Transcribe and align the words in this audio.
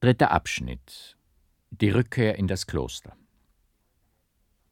Dritter 0.00 0.30
Abschnitt 0.30 1.16
Die 1.72 1.90
Rückkehr 1.90 2.38
in 2.38 2.46
das 2.46 2.68
Kloster 2.68 3.16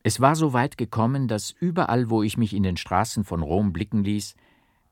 Es 0.04 0.20
war 0.20 0.36
so 0.36 0.52
weit 0.52 0.78
gekommen, 0.78 1.26
dass 1.26 1.50
überall, 1.50 2.10
wo 2.10 2.22
ich 2.22 2.36
mich 2.36 2.54
in 2.54 2.62
den 2.62 2.76
Straßen 2.76 3.24
von 3.24 3.42
Rom 3.42 3.72
blicken 3.72 4.04
ließ, 4.04 4.36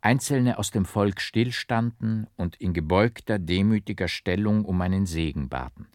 Einzelne 0.00 0.58
aus 0.58 0.72
dem 0.72 0.86
Volk 0.86 1.20
stillstanden 1.20 2.26
und 2.34 2.56
in 2.56 2.72
gebeugter, 2.72 3.38
demütiger 3.38 4.08
Stellung 4.08 4.64
um 4.64 4.76
meinen 4.76 5.06
Segen 5.06 5.48
baten. 5.48 5.86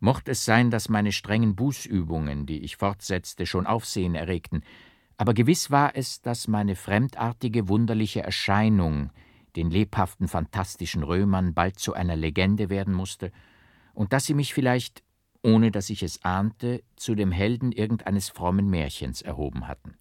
Mocht 0.00 0.26
es 0.26 0.44
sein, 0.44 0.72
dass 0.72 0.88
meine 0.88 1.12
strengen 1.12 1.54
Bußübungen, 1.54 2.46
die 2.46 2.64
ich 2.64 2.78
fortsetzte, 2.78 3.46
schon 3.46 3.64
Aufsehen 3.64 4.16
erregten, 4.16 4.64
aber 5.18 5.34
gewiss 5.34 5.70
war 5.70 5.94
es, 5.94 6.20
dass 6.20 6.48
meine 6.48 6.74
fremdartige, 6.74 7.68
wunderliche 7.68 8.24
Erscheinung 8.24 9.12
den 9.56 9.70
lebhaften, 9.70 10.28
fantastischen 10.28 11.02
Römern 11.02 11.54
bald 11.54 11.78
zu 11.78 11.94
einer 11.94 12.16
Legende 12.16 12.70
werden 12.70 12.94
musste 12.94 13.32
und 13.94 14.12
dass 14.12 14.26
sie 14.26 14.34
mich 14.34 14.54
vielleicht, 14.54 15.02
ohne 15.42 15.70
dass 15.70 15.90
ich 15.90 16.02
es 16.02 16.24
ahnte, 16.24 16.82
zu 16.96 17.14
dem 17.14 17.32
Helden 17.32 17.72
irgendeines 17.72 18.28
frommen 18.28 18.68
Märchens 18.68 19.22
erhoben 19.22 19.66
hatten. 19.68 19.94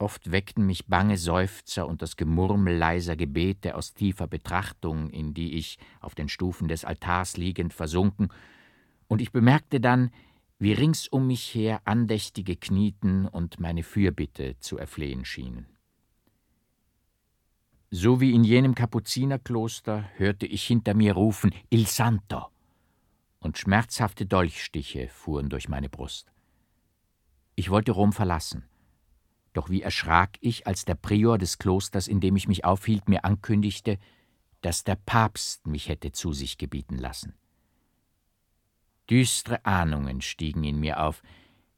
Oft 0.00 0.30
weckten 0.30 0.64
mich 0.64 0.86
bange 0.86 1.18
Seufzer 1.18 1.88
und 1.88 2.02
das 2.02 2.16
Gemurmel 2.16 2.76
leiser 2.76 3.16
Gebete 3.16 3.74
aus 3.74 3.94
tiefer 3.94 4.28
Betrachtung, 4.28 5.10
in 5.10 5.34
die 5.34 5.54
ich, 5.54 5.78
auf 6.00 6.14
den 6.14 6.28
Stufen 6.28 6.68
des 6.68 6.84
Altars 6.84 7.36
liegend, 7.36 7.72
versunken, 7.72 8.28
und 9.08 9.22
ich 9.22 9.32
bemerkte 9.32 9.80
dann, 9.80 10.10
wie 10.58 10.72
rings 10.72 11.08
um 11.08 11.26
mich 11.26 11.54
her 11.54 11.80
Andächtige 11.84 12.56
knieten 12.56 13.26
und 13.26 13.58
meine 13.58 13.82
Fürbitte 13.82 14.56
zu 14.60 14.76
erflehen 14.76 15.24
schienen. 15.24 15.66
So 17.90 18.20
wie 18.20 18.34
in 18.34 18.44
jenem 18.44 18.74
Kapuzinerkloster 18.74 20.10
hörte 20.16 20.46
ich 20.46 20.66
hinter 20.66 20.92
mir 20.94 21.14
rufen 21.14 21.54
Il 21.70 21.86
Santo, 21.86 22.48
und 23.40 23.56
schmerzhafte 23.56 24.26
Dolchstiche 24.26 25.08
fuhren 25.08 25.48
durch 25.48 25.68
meine 25.68 25.88
Brust. 25.88 26.30
Ich 27.54 27.70
wollte 27.70 27.92
Rom 27.92 28.12
verlassen, 28.12 28.64
doch 29.54 29.70
wie 29.70 29.82
erschrak 29.82 30.36
ich, 30.40 30.66
als 30.66 30.84
der 30.84 30.96
Prior 30.96 31.38
des 31.38 31.58
Klosters, 31.58 32.08
in 32.08 32.20
dem 32.20 32.36
ich 32.36 32.46
mich 32.46 32.64
aufhielt, 32.64 33.08
mir 33.08 33.24
ankündigte, 33.24 33.98
dass 34.60 34.84
der 34.84 34.96
Papst 34.96 35.66
mich 35.66 35.88
hätte 35.88 36.12
zu 36.12 36.32
sich 36.32 36.58
gebieten 36.58 36.98
lassen. 36.98 37.34
Düstre 39.08 39.64
Ahnungen 39.64 40.20
stiegen 40.20 40.64
in 40.64 40.78
mir 40.78 41.02
auf, 41.02 41.22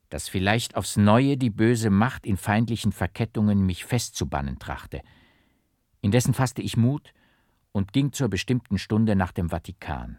dass 0.08 0.28
vielleicht 0.28 0.74
aufs 0.74 0.96
neue 0.96 1.36
die 1.36 1.50
böse 1.50 1.90
Macht 1.90 2.26
in 2.26 2.36
feindlichen 2.36 2.90
Verkettungen 2.90 3.64
mich 3.64 3.84
festzubannen 3.84 4.58
trachte. 4.58 5.02
Indessen 6.00 6.34
fasste 6.34 6.62
ich 6.62 6.76
Mut 6.76 7.12
und 7.72 7.92
ging 7.92 8.12
zur 8.12 8.28
bestimmten 8.28 8.78
Stunde 8.78 9.16
nach 9.16 9.32
dem 9.32 9.50
Vatikan. 9.50 10.18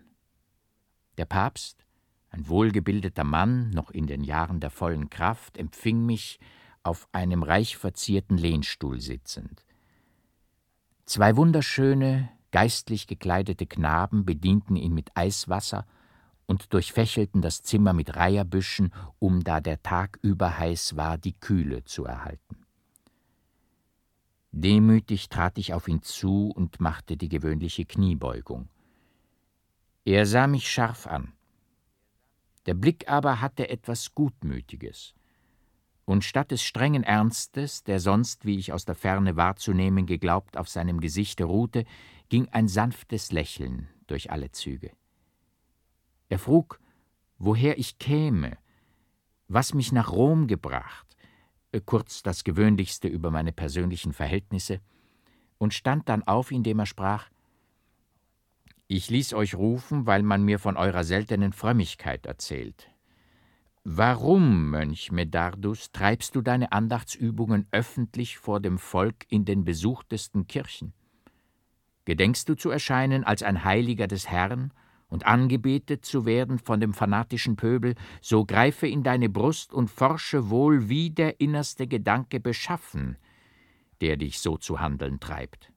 Der 1.17 1.25
Papst, 1.25 1.85
ein 2.29 2.47
wohlgebildeter 2.47 3.23
Mann, 3.23 3.71
noch 3.71 3.91
in 3.91 4.07
den 4.07 4.23
Jahren 4.23 4.59
der 4.59 4.69
vollen 4.69 5.09
Kraft, 5.09 5.57
empfing 5.57 6.05
mich 6.05 6.39
auf 6.83 7.07
einem 7.11 7.43
reich 7.43 7.77
verzierten 7.77 8.37
Lehnstuhl 8.37 9.01
sitzend. 9.01 9.65
Zwei 11.05 11.35
wunderschöne, 11.35 12.29
geistlich 12.51 13.07
gekleidete 13.07 13.65
Knaben 13.65 14.25
bedienten 14.25 14.75
ihn 14.75 14.93
mit 14.93 15.09
Eiswasser 15.15 15.85
und 16.45 16.73
durchfächelten 16.73 17.41
das 17.41 17.63
Zimmer 17.63 17.93
mit 17.93 18.15
Reiherbüschen, 18.15 18.93
um, 19.19 19.43
da 19.43 19.59
der 19.59 19.81
Tag 19.83 20.19
überheiß 20.21 20.95
war, 20.95 21.17
die 21.17 21.33
Kühle 21.33 21.83
zu 21.83 22.05
erhalten. 22.05 22.60
Demütig 24.51 25.29
trat 25.29 25.57
ich 25.57 25.73
auf 25.73 25.87
ihn 25.87 26.01
zu 26.01 26.51
und 26.53 26.81
machte 26.81 27.15
die 27.15 27.29
gewöhnliche 27.29 27.85
Kniebeugung. 27.85 28.67
Er 30.03 30.25
sah 30.25 30.47
mich 30.47 30.69
scharf 30.69 31.07
an. 31.07 31.33
Der 32.65 32.73
Blick 32.73 33.09
aber 33.09 33.39
hatte 33.39 33.69
etwas 33.69 34.13
Gutmütiges. 34.13 35.13
Und 36.05 36.23
statt 36.23 36.51
des 36.51 36.63
strengen 36.63 37.03
Ernstes, 37.03 37.83
der 37.83 37.99
sonst, 37.99 38.45
wie 38.45 38.57
ich 38.57 38.73
aus 38.73 38.83
der 38.83 38.95
Ferne 38.95 39.37
wahrzunehmen 39.37 40.05
geglaubt, 40.05 40.57
auf 40.57 40.67
seinem 40.67 40.99
Gesichte 40.99 41.45
ruhte, 41.45 41.85
ging 42.29 42.49
ein 42.49 42.67
sanftes 42.67 43.31
Lächeln 43.31 43.87
durch 44.07 44.31
alle 44.31 44.51
Züge. 44.51 44.91
Er 46.27 46.39
frug, 46.39 46.79
woher 47.37 47.77
ich 47.77 47.97
käme, 47.97 48.57
was 49.47 49.73
mich 49.73 49.91
nach 49.91 50.11
Rom 50.11 50.47
gebracht, 50.47 51.10
kurz 51.79 52.23
das 52.23 52.43
Gewöhnlichste 52.43 53.07
über 53.07 53.31
meine 53.31 53.53
persönlichen 53.53 54.11
Verhältnisse, 54.11 54.81
und 55.57 55.73
stand 55.73 56.09
dann 56.09 56.23
auf, 56.23 56.51
indem 56.51 56.79
er 56.79 56.87
sprach 56.87 57.29
Ich 58.87 59.09
ließ 59.09 59.33
euch 59.33 59.55
rufen, 59.55 60.07
weil 60.07 60.23
man 60.23 60.43
mir 60.43 60.59
von 60.59 60.75
eurer 60.75 61.03
seltenen 61.03 61.53
Frömmigkeit 61.53 62.25
erzählt. 62.25 62.89
Warum, 63.83 64.69
Mönch 64.69 65.11
Medardus, 65.11 65.91
treibst 65.91 66.35
du 66.35 66.41
deine 66.41 66.71
Andachtsübungen 66.71 67.67
öffentlich 67.71 68.37
vor 68.37 68.59
dem 68.59 68.77
Volk 68.77 69.25
in 69.29 69.45
den 69.45 69.63
besuchtesten 69.63 70.45
Kirchen? 70.47 70.93
Gedenkst 72.05 72.49
du 72.49 72.55
zu 72.55 72.69
erscheinen 72.69 73.23
als 73.23 73.41
ein 73.41 73.63
Heiliger 73.63 74.07
des 74.07 74.27
Herrn 74.29 74.71
und 75.11 75.27
angebetet 75.27 76.05
zu 76.05 76.25
werden 76.25 76.57
von 76.57 76.79
dem 76.79 76.93
fanatischen 76.93 77.57
Pöbel, 77.57 77.95
so 78.21 78.45
greife 78.45 78.87
in 78.87 79.03
deine 79.03 79.29
Brust 79.29 79.73
und 79.73 79.89
forsche 79.89 80.49
wohl, 80.49 80.87
wie 80.87 81.11
der 81.11 81.39
innerste 81.41 81.85
Gedanke 81.85 82.39
beschaffen, 82.39 83.17
der 83.99 84.15
dich 84.15 84.39
so 84.39 84.57
zu 84.57 84.79
handeln 84.79 85.19
treibt. 85.19 85.71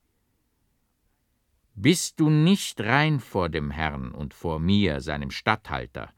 Bist 1.75 2.21
du 2.21 2.31
nicht 2.31 2.81
rein 2.81 3.19
vor 3.19 3.49
dem 3.49 3.73
Herrn 3.73 4.13
und 4.13 4.33
vor 4.33 4.61
mir, 4.61 5.01
seinem 5.01 5.33
Statthalter, 5.33 6.13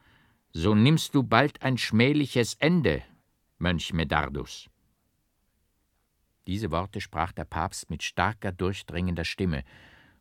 so 0.52 0.74
nimmst 0.74 1.14
du 1.14 1.22
bald 1.22 1.62
ein 1.62 1.78
schmähliches 1.78 2.54
Ende, 2.54 3.02
Mönch 3.58 3.94
Medardus. 3.94 4.68
Diese 6.46 6.70
Worte 6.70 7.00
sprach 7.00 7.32
der 7.32 7.46
Papst 7.46 7.88
mit 7.88 8.02
starker, 8.02 8.52
durchdringender 8.52 9.24
Stimme, 9.24 9.64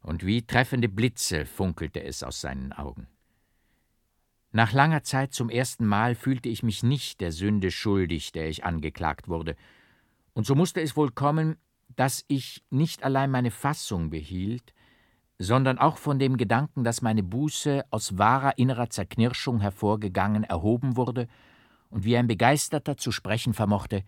und 0.06 0.26
wie 0.26 0.46
treffende 0.46 0.88
Blitze 0.88 1.46
funkelte 1.46 2.04
es 2.04 2.24
aus 2.24 2.40
seinen 2.42 2.72
Augen. 2.72 3.08
Nach 4.52 4.72
langer 4.72 5.04
Zeit 5.04 5.34
zum 5.34 5.50
ersten 5.50 5.86
Mal 5.86 6.16
fühlte 6.16 6.48
ich 6.48 6.64
mich 6.64 6.84
nicht 6.84 7.20
der 7.20 7.32
Sünde 7.32 7.72
schuldig, 7.72 8.32
der 8.32 8.48
ich 8.48 8.64
angeklagt 8.64 9.28
wurde, 9.28 9.56
und 10.34 10.46
so 10.46 10.54
musste 10.54 10.82
es 10.82 10.98
wohl 10.98 11.12
kommen, 11.12 11.56
dass 11.96 12.26
ich 12.28 12.64
nicht 12.70 13.04
allein 13.04 13.32
meine 13.32 13.52
Fassung 13.52 14.10
behielt, 14.10 14.74
sondern 15.40 15.78
auch 15.78 15.98
von 15.98 16.20
dem 16.20 16.38
Gedanken, 16.38 16.84
dass 16.84 17.02
meine 17.02 17.24
Buße 17.24 17.86
aus 17.90 18.18
wahrer 18.18 18.58
innerer 18.58 18.90
Zerknirschung 18.90 19.62
hervorgegangen, 19.62 20.44
erhoben 20.44 20.98
wurde 20.98 21.28
und 21.90 22.04
wie 22.04 22.18
ein 22.18 22.28
Begeisterter 22.28 22.98
zu 22.98 23.12
sprechen 23.12 23.54
vermochte 23.54 24.04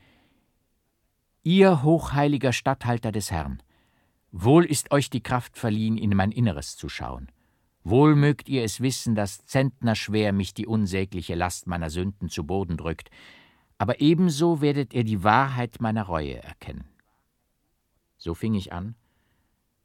Ihr 1.43 1.81
hochheiliger 1.81 2.51
Statthalter 2.51 3.13
des 3.13 3.31
Herrn, 3.31 3.63
Wohl 4.39 4.65
ist 4.65 4.91
euch 4.91 5.09
die 5.09 5.23
Kraft 5.23 5.57
verliehen, 5.57 5.97
in 5.97 6.15
mein 6.15 6.31
Inneres 6.31 6.77
zu 6.77 6.89
schauen. 6.89 7.31
Wohl 7.83 8.15
mögt 8.15 8.49
ihr 8.49 8.63
es 8.63 8.81
wissen, 8.81 9.15
dass 9.15 9.43
zentnerschwer 9.47 10.31
mich 10.31 10.53
die 10.53 10.67
unsägliche 10.67 11.33
Last 11.33 11.65
meiner 11.65 11.89
Sünden 11.89 12.29
zu 12.29 12.43
Boden 12.43 12.77
drückt, 12.77 13.09
aber 13.79 13.99
ebenso 13.99 14.61
werdet 14.61 14.93
ihr 14.93 15.03
die 15.03 15.23
Wahrheit 15.23 15.81
meiner 15.81 16.03
Reue 16.03 16.43
erkennen. 16.43 16.87
So 18.17 18.35
fing 18.35 18.53
ich 18.53 18.71
an 18.71 18.93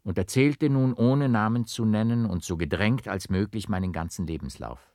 und 0.04 0.18
erzählte 0.18 0.68
nun 0.68 0.92
ohne 0.92 1.30
Namen 1.30 1.64
zu 1.64 1.86
nennen 1.86 2.26
und 2.26 2.44
so 2.44 2.58
gedrängt 2.58 3.08
als 3.08 3.30
möglich 3.30 3.70
meinen 3.70 3.94
ganzen 3.94 4.26
Lebenslauf. 4.26 4.92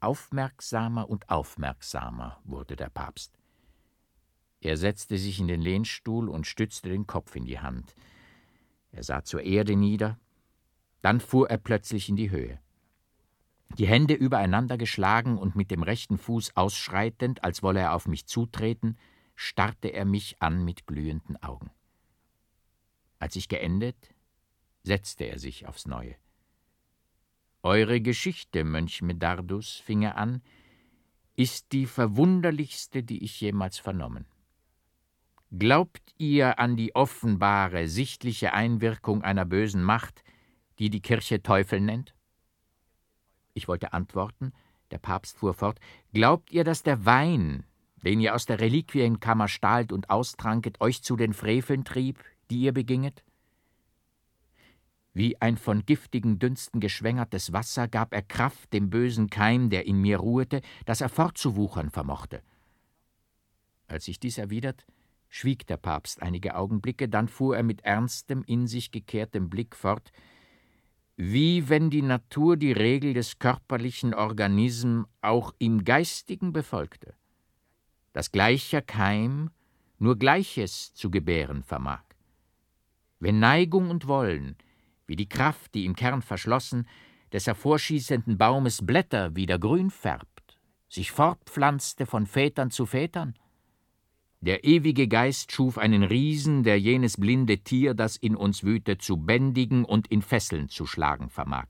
Aufmerksamer 0.00 1.10
und 1.10 1.28
aufmerksamer 1.28 2.40
wurde 2.44 2.76
der 2.76 2.88
Papst. 2.88 3.36
Er 4.62 4.78
setzte 4.78 5.18
sich 5.18 5.38
in 5.38 5.48
den 5.48 5.60
Lehnstuhl 5.60 6.30
und 6.30 6.46
stützte 6.46 6.88
den 6.88 7.06
Kopf 7.06 7.36
in 7.36 7.44
die 7.44 7.60
Hand. 7.60 7.94
Er 8.98 9.04
sah 9.04 9.22
zur 9.22 9.44
Erde 9.44 9.76
nieder, 9.76 10.18
dann 11.02 11.20
fuhr 11.20 11.48
er 11.48 11.58
plötzlich 11.58 12.08
in 12.08 12.16
die 12.16 12.32
Höhe. 12.32 12.58
Die 13.78 13.86
Hände 13.86 14.14
übereinander 14.14 14.76
geschlagen 14.76 15.38
und 15.38 15.54
mit 15.54 15.70
dem 15.70 15.84
rechten 15.84 16.18
Fuß 16.18 16.56
ausschreitend, 16.56 17.44
als 17.44 17.62
wolle 17.62 17.78
er 17.78 17.94
auf 17.94 18.08
mich 18.08 18.26
zutreten, 18.26 18.98
starrte 19.36 19.90
er 19.90 20.04
mich 20.04 20.42
an 20.42 20.64
mit 20.64 20.88
glühenden 20.88 21.40
Augen. 21.40 21.70
Als 23.20 23.36
ich 23.36 23.46
geendet, 23.46 24.16
setzte 24.82 25.26
er 25.26 25.38
sich 25.38 25.68
aufs 25.68 25.86
Neue. 25.86 26.16
Eure 27.62 28.00
Geschichte, 28.00 28.64
Mönch 28.64 29.00
Medardus, 29.00 29.76
fing 29.76 30.02
er 30.02 30.16
an, 30.16 30.42
ist 31.36 31.70
die 31.70 31.86
verwunderlichste, 31.86 33.04
die 33.04 33.22
ich 33.22 33.40
jemals 33.40 33.78
vernommen. 33.78 34.26
Glaubt 35.50 36.12
ihr 36.18 36.58
an 36.58 36.76
die 36.76 36.94
offenbare, 36.94 37.88
sichtliche 37.88 38.52
Einwirkung 38.52 39.22
einer 39.22 39.46
bösen 39.46 39.82
Macht, 39.82 40.22
die 40.78 40.90
die 40.90 41.00
Kirche 41.00 41.42
Teufel 41.42 41.80
nennt? 41.80 42.14
Ich 43.54 43.66
wollte 43.66 43.94
antworten, 43.94 44.52
der 44.90 44.98
Papst 44.98 45.38
fuhr 45.38 45.54
fort, 45.54 45.80
Glaubt 46.12 46.52
ihr, 46.52 46.64
dass 46.64 46.82
der 46.82 47.06
Wein, 47.06 47.64
den 48.04 48.20
ihr 48.20 48.34
aus 48.34 48.44
der 48.44 48.60
Reliquienkammer 48.60 49.48
stahlt 49.48 49.90
und 49.90 50.10
austranket, 50.10 50.80
euch 50.82 51.02
zu 51.02 51.16
den 51.16 51.32
Freveln 51.32 51.84
trieb, 51.84 52.22
die 52.50 52.60
ihr 52.60 52.72
beginget? 52.72 53.24
Wie 55.14 55.40
ein 55.40 55.56
von 55.56 55.84
giftigen 55.84 56.38
Dünsten 56.38 56.78
geschwängertes 56.78 57.52
Wasser 57.54 57.88
gab 57.88 58.12
er 58.12 58.22
Kraft 58.22 58.72
dem 58.74 58.90
bösen 58.90 59.30
Keim, 59.30 59.70
der 59.70 59.86
in 59.86 60.00
mir 60.00 60.18
ruhete, 60.18 60.60
dass 60.84 61.00
er 61.00 61.08
fortzuwuchern 61.08 61.90
vermochte. 61.90 62.42
Als 63.88 64.06
ich 64.06 64.20
dies 64.20 64.36
erwidert, 64.36 64.86
schwieg 65.28 65.66
der 65.66 65.76
Papst 65.76 66.22
einige 66.22 66.56
Augenblicke, 66.56 67.08
dann 67.08 67.28
fuhr 67.28 67.56
er 67.56 67.62
mit 67.62 67.82
ernstem, 67.82 68.42
in 68.46 68.66
sich 68.66 68.90
gekehrtem 68.90 69.50
Blick 69.50 69.76
fort, 69.76 70.10
wie 71.16 71.68
wenn 71.68 71.90
die 71.90 72.02
Natur 72.02 72.56
die 72.56 72.72
Regel 72.72 73.12
des 73.12 73.38
körperlichen 73.38 74.14
Organisms 74.14 75.06
auch 75.20 75.52
im 75.58 75.84
Geistigen 75.84 76.52
befolgte, 76.52 77.14
dass 78.12 78.32
gleicher 78.32 78.82
Keim 78.82 79.50
nur 79.98 80.16
Gleiches 80.16 80.94
zu 80.94 81.10
gebären 81.10 81.62
vermag. 81.62 82.04
Wenn 83.18 83.40
Neigung 83.40 83.90
und 83.90 84.06
Wollen, 84.06 84.56
wie 85.06 85.16
die 85.16 85.28
Kraft, 85.28 85.74
die 85.74 85.84
im 85.86 85.96
Kern 85.96 86.22
verschlossen, 86.22 86.86
des 87.32 87.46
hervorschießenden 87.46 88.38
Baumes 88.38 88.86
Blätter 88.86 89.34
wieder 89.34 89.58
grün 89.58 89.90
färbt, 89.90 90.58
sich 90.88 91.10
fortpflanzte 91.10 92.06
von 92.06 92.26
Vätern 92.26 92.70
zu 92.70 92.86
Vätern, 92.86 93.34
der 94.40 94.64
ewige 94.64 95.08
Geist 95.08 95.50
schuf 95.50 95.78
einen 95.78 96.04
Riesen, 96.04 96.62
der 96.62 96.78
jenes 96.78 97.16
blinde 97.16 97.58
Tier, 97.58 97.94
das 97.94 98.16
in 98.16 98.36
uns 98.36 98.62
wüte, 98.62 98.98
zu 98.98 99.16
bändigen 99.16 99.84
und 99.84 100.06
in 100.08 100.22
Fesseln 100.22 100.68
zu 100.68 100.86
schlagen 100.86 101.28
vermag. 101.28 101.66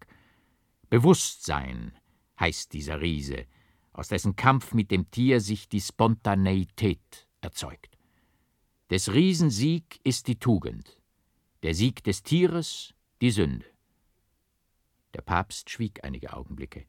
Bewusstsein 0.90 1.92
heißt 2.38 2.72
dieser 2.72 3.00
Riese, 3.00 3.46
aus 3.92 4.08
dessen 4.08 4.36
Kampf 4.36 4.74
mit 4.74 4.90
dem 4.90 5.10
Tier 5.10 5.40
sich 5.40 5.68
die 5.68 5.80
Spontaneität 5.80 7.26
erzeugt. 7.40 7.96
Des 8.90 9.12
Riesen 9.12 9.50
Sieg 9.50 10.00
ist 10.04 10.28
die 10.28 10.38
Tugend, 10.38 10.98
der 11.62 11.74
Sieg 11.74 12.04
des 12.04 12.22
Tieres 12.22 12.94
die 13.20 13.30
Sünde. 13.30 13.66
Der 15.14 15.22
Papst 15.22 15.70
schwieg 15.70 16.04
einige 16.04 16.34
Augenblicke. 16.34 16.84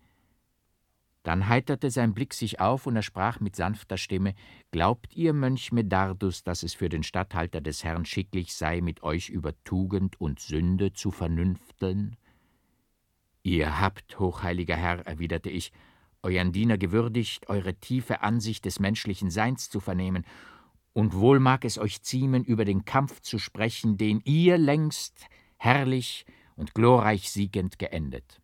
Dann 1.29 1.47
heiterte 1.47 1.91
sein 1.91 2.15
Blick 2.15 2.33
sich 2.33 2.59
auf 2.59 2.87
und 2.87 2.95
er 2.95 3.03
sprach 3.03 3.39
mit 3.39 3.55
sanfter 3.55 3.97
Stimme: 3.97 4.33
Glaubt 4.71 5.15
ihr, 5.15 5.31
Mönch 5.31 5.71
Medardus, 5.71 6.43
dass 6.43 6.63
es 6.63 6.73
für 6.73 6.89
den 6.89 7.03
Statthalter 7.03 7.61
des 7.61 7.83
Herrn 7.83 8.03
schicklich 8.03 8.55
sei, 8.55 8.81
mit 8.81 9.03
euch 9.03 9.29
über 9.29 9.53
Tugend 9.63 10.19
und 10.19 10.39
Sünde 10.39 10.91
zu 10.91 11.11
vernünfteln? 11.11 12.15
Ihr 13.43 13.79
habt, 13.79 14.17
hochheiliger 14.17 14.75
Herr, 14.75 15.05
erwiderte 15.05 15.51
ich, 15.51 15.71
euren 16.23 16.51
Diener 16.51 16.79
gewürdigt, 16.79 17.47
eure 17.47 17.75
tiefe 17.75 18.23
Ansicht 18.23 18.65
des 18.65 18.79
menschlichen 18.79 19.29
Seins 19.29 19.69
zu 19.69 19.79
vernehmen, 19.79 20.25
und 20.93 21.13
wohl 21.13 21.39
mag 21.39 21.63
es 21.63 21.77
euch 21.77 22.01
ziemen, 22.01 22.43
über 22.43 22.65
den 22.65 22.85
Kampf 22.85 23.19
zu 23.21 23.37
sprechen, 23.37 23.99
den 23.99 24.19
ihr 24.25 24.57
längst 24.57 25.27
herrlich 25.57 26.25
und 26.55 26.73
glorreich 26.73 27.29
siegend 27.29 27.77
geendet. 27.77 28.41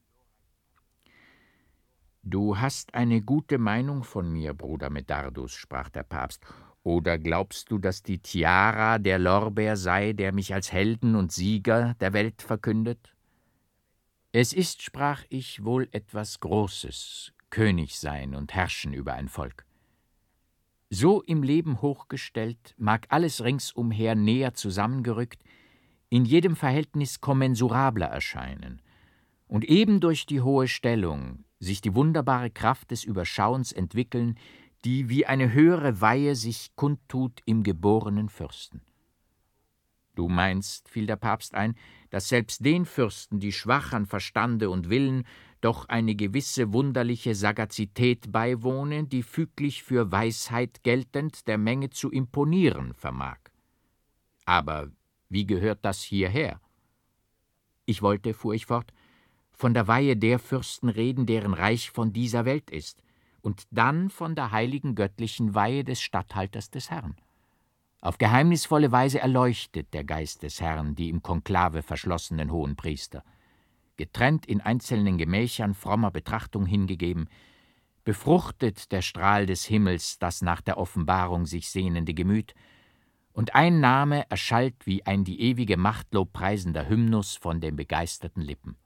Du 2.28 2.58
hast 2.58 2.96
eine 2.96 3.22
gute 3.22 3.60
Meinung 3.60 4.04
von 4.04 4.34
mir, 4.34 4.56
Bruder 4.56 4.90
Medardus, 4.90 5.54
sprach 5.54 5.90
der 5.90 6.02
Papst, 6.02 6.44
oder 6.82 7.20
glaubst 7.20 7.70
du, 7.70 7.78
dass 7.78 8.02
die 8.02 8.18
Tiara 8.18 8.98
der 8.98 9.20
Lorbeer 9.20 9.78
sei, 9.78 10.12
der 10.14 10.32
mich 10.32 10.52
als 10.52 10.72
Helden 10.72 11.16
und 11.16 11.32
Sieger 11.32 11.94
der 12.00 12.14
Welt 12.14 12.42
verkündet? 12.42 13.16
Es 14.32 14.54
ist, 14.54 14.82
sprach 14.82 15.24
ich, 15.30 15.64
wohl 15.64 15.88
etwas 15.92 16.40
Großes, 16.40 17.32
König 17.52 18.00
sein 18.00 18.34
und 18.34 18.56
herrschen 18.56 18.94
über 18.94 19.14
ein 19.14 19.30
Volk. 19.30 19.68
So 20.90 21.22
im 21.22 21.44
Leben 21.44 21.84
hochgestellt, 21.84 22.74
mag 22.80 23.06
alles 23.10 23.44
ringsumher 23.44 24.16
näher 24.16 24.56
zusammengerückt, 24.56 25.44
in 26.10 26.26
jedem 26.26 26.56
Verhältnis 26.56 27.22
kommensurabler 27.22 28.08
erscheinen, 28.08 28.82
und 29.48 29.64
eben 29.64 30.00
durch 30.00 30.26
die 30.26 30.42
hohe 30.42 30.68
Stellung, 30.68 31.45
sich 31.66 31.82
die 31.82 31.96
wunderbare 31.96 32.50
Kraft 32.50 32.92
des 32.92 33.04
Überschauens 33.04 33.72
entwickeln, 33.72 34.38
die 34.86 35.10
wie 35.10 35.26
eine 35.26 35.52
höhere 35.52 36.00
Weihe 36.00 36.36
sich 36.36 36.76
kundtut 36.76 37.42
im 37.46 37.64
geborenen 37.64 38.30
Fürsten. 38.30 38.82
Du 40.14 40.30
meinst, 40.30 40.88
fiel 40.88 41.08
der 41.08 41.18
Papst 41.18 41.56
ein, 41.56 41.76
dass 42.10 42.30
selbst 42.30 42.64
den 42.64 42.86
Fürsten, 42.86 43.40
die 43.40 43.52
schwach 43.52 43.92
an 43.92 44.06
Verstande 44.06 44.70
und 44.70 44.90
Willen, 44.90 45.26
doch 45.60 45.90
eine 45.90 46.16
gewisse 46.16 46.72
wunderliche 46.72 47.36
Sagazität 47.36 48.32
beiwohne, 48.32 49.06
die 49.06 49.24
füglich 49.24 49.84
für 49.84 50.12
Weisheit 50.12 50.84
geltend 50.84 51.48
der 51.48 51.58
Menge 51.58 51.90
zu 51.90 52.12
imponieren 52.12 52.94
vermag. 52.94 53.40
Aber 54.46 54.92
wie 55.28 55.46
gehört 55.46 55.84
das 55.84 56.02
hierher? 56.02 56.62
Ich 57.86 58.02
wollte, 58.02 58.34
fuhr 58.34 58.54
ich 58.54 58.68
fort, 58.68 58.94
von 59.56 59.74
der 59.74 59.88
Weihe 59.88 60.18
der 60.18 60.40
Fürsten 60.40 60.90
reden, 60.90 61.26
deren 61.26 61.54
Reich 61.54 61.92
von 61.92 62.14
dieser 62.14 62.46
Welt 62.46 62.70
ist, 62.70 63.02
und 63.42 63.64
dann 63.72 64.10
von 64.10 64.36
der 64.36 64.52
heiligen 64.52 64.96
göttlichen 64.96 65.54
Weihe 65.56 65.84
des 65.84 66.02
Statthalters 66.02 66.72
des 66.72 66.90
Herrn. 66.90 67.16
Auf 68.02 68.18
geheimnisvolle 68.18 68.92
Weise 68.92 69.20
erleuchtet 69.20 69.94
der 69.94 70.04
Geist 70.04 70.44
des 70.44 70.62
Herrn 70.62 70.96
die 70.96 71.10
im 71.10 71.24
Konklave 71.24 71.82
verschlossenen 71.82 72.52
hohen 72.52 72.76
Priester. 72.76 73.24
Getrennt 73.98 74.46
in 74.46 74.62
einzelnen 74.62 75.18
Gemächern 75.18 75.74
frommer 75.74 76.12
Betrachtung 76.12 76.66
hingegeben, 76.66 77.30
befruchtet 78.04 78.92
der 78.92 79.02
Strahl 79.02 79.46
des 79.46 79.66
Himmels 79.66 80.20
das 80.20 80.42
nach 80.42 80.62
der 80.62 80.78
Offenbarung 80.78 81.46
sich 81.46 81.70
sehnende 81.70 82.14
Gemüt, 82.14 82.54
und 83.34 83.54
ein 83.54 83.80
Name 83.80 84.30
erschallt 84.30 84.86
wie 84.86 85.06
ein 85.06 85.24
die 85.26 85.42
ewige 85.42 85.76
Macht 85.76 86.14
lobpreisender 86.14 86.88
Hymnus 86.88 87.36
von 87.36 87.60
den 87.60 87.76
begeisterten 87.76 88.42
Lippen. 88.42 88.78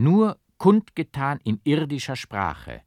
Nur 0.00 0.38
kundgetan 0.56 1.40
in 1.44 1.60
irdischer 1.62 2.16
Sprache 2.16 2.80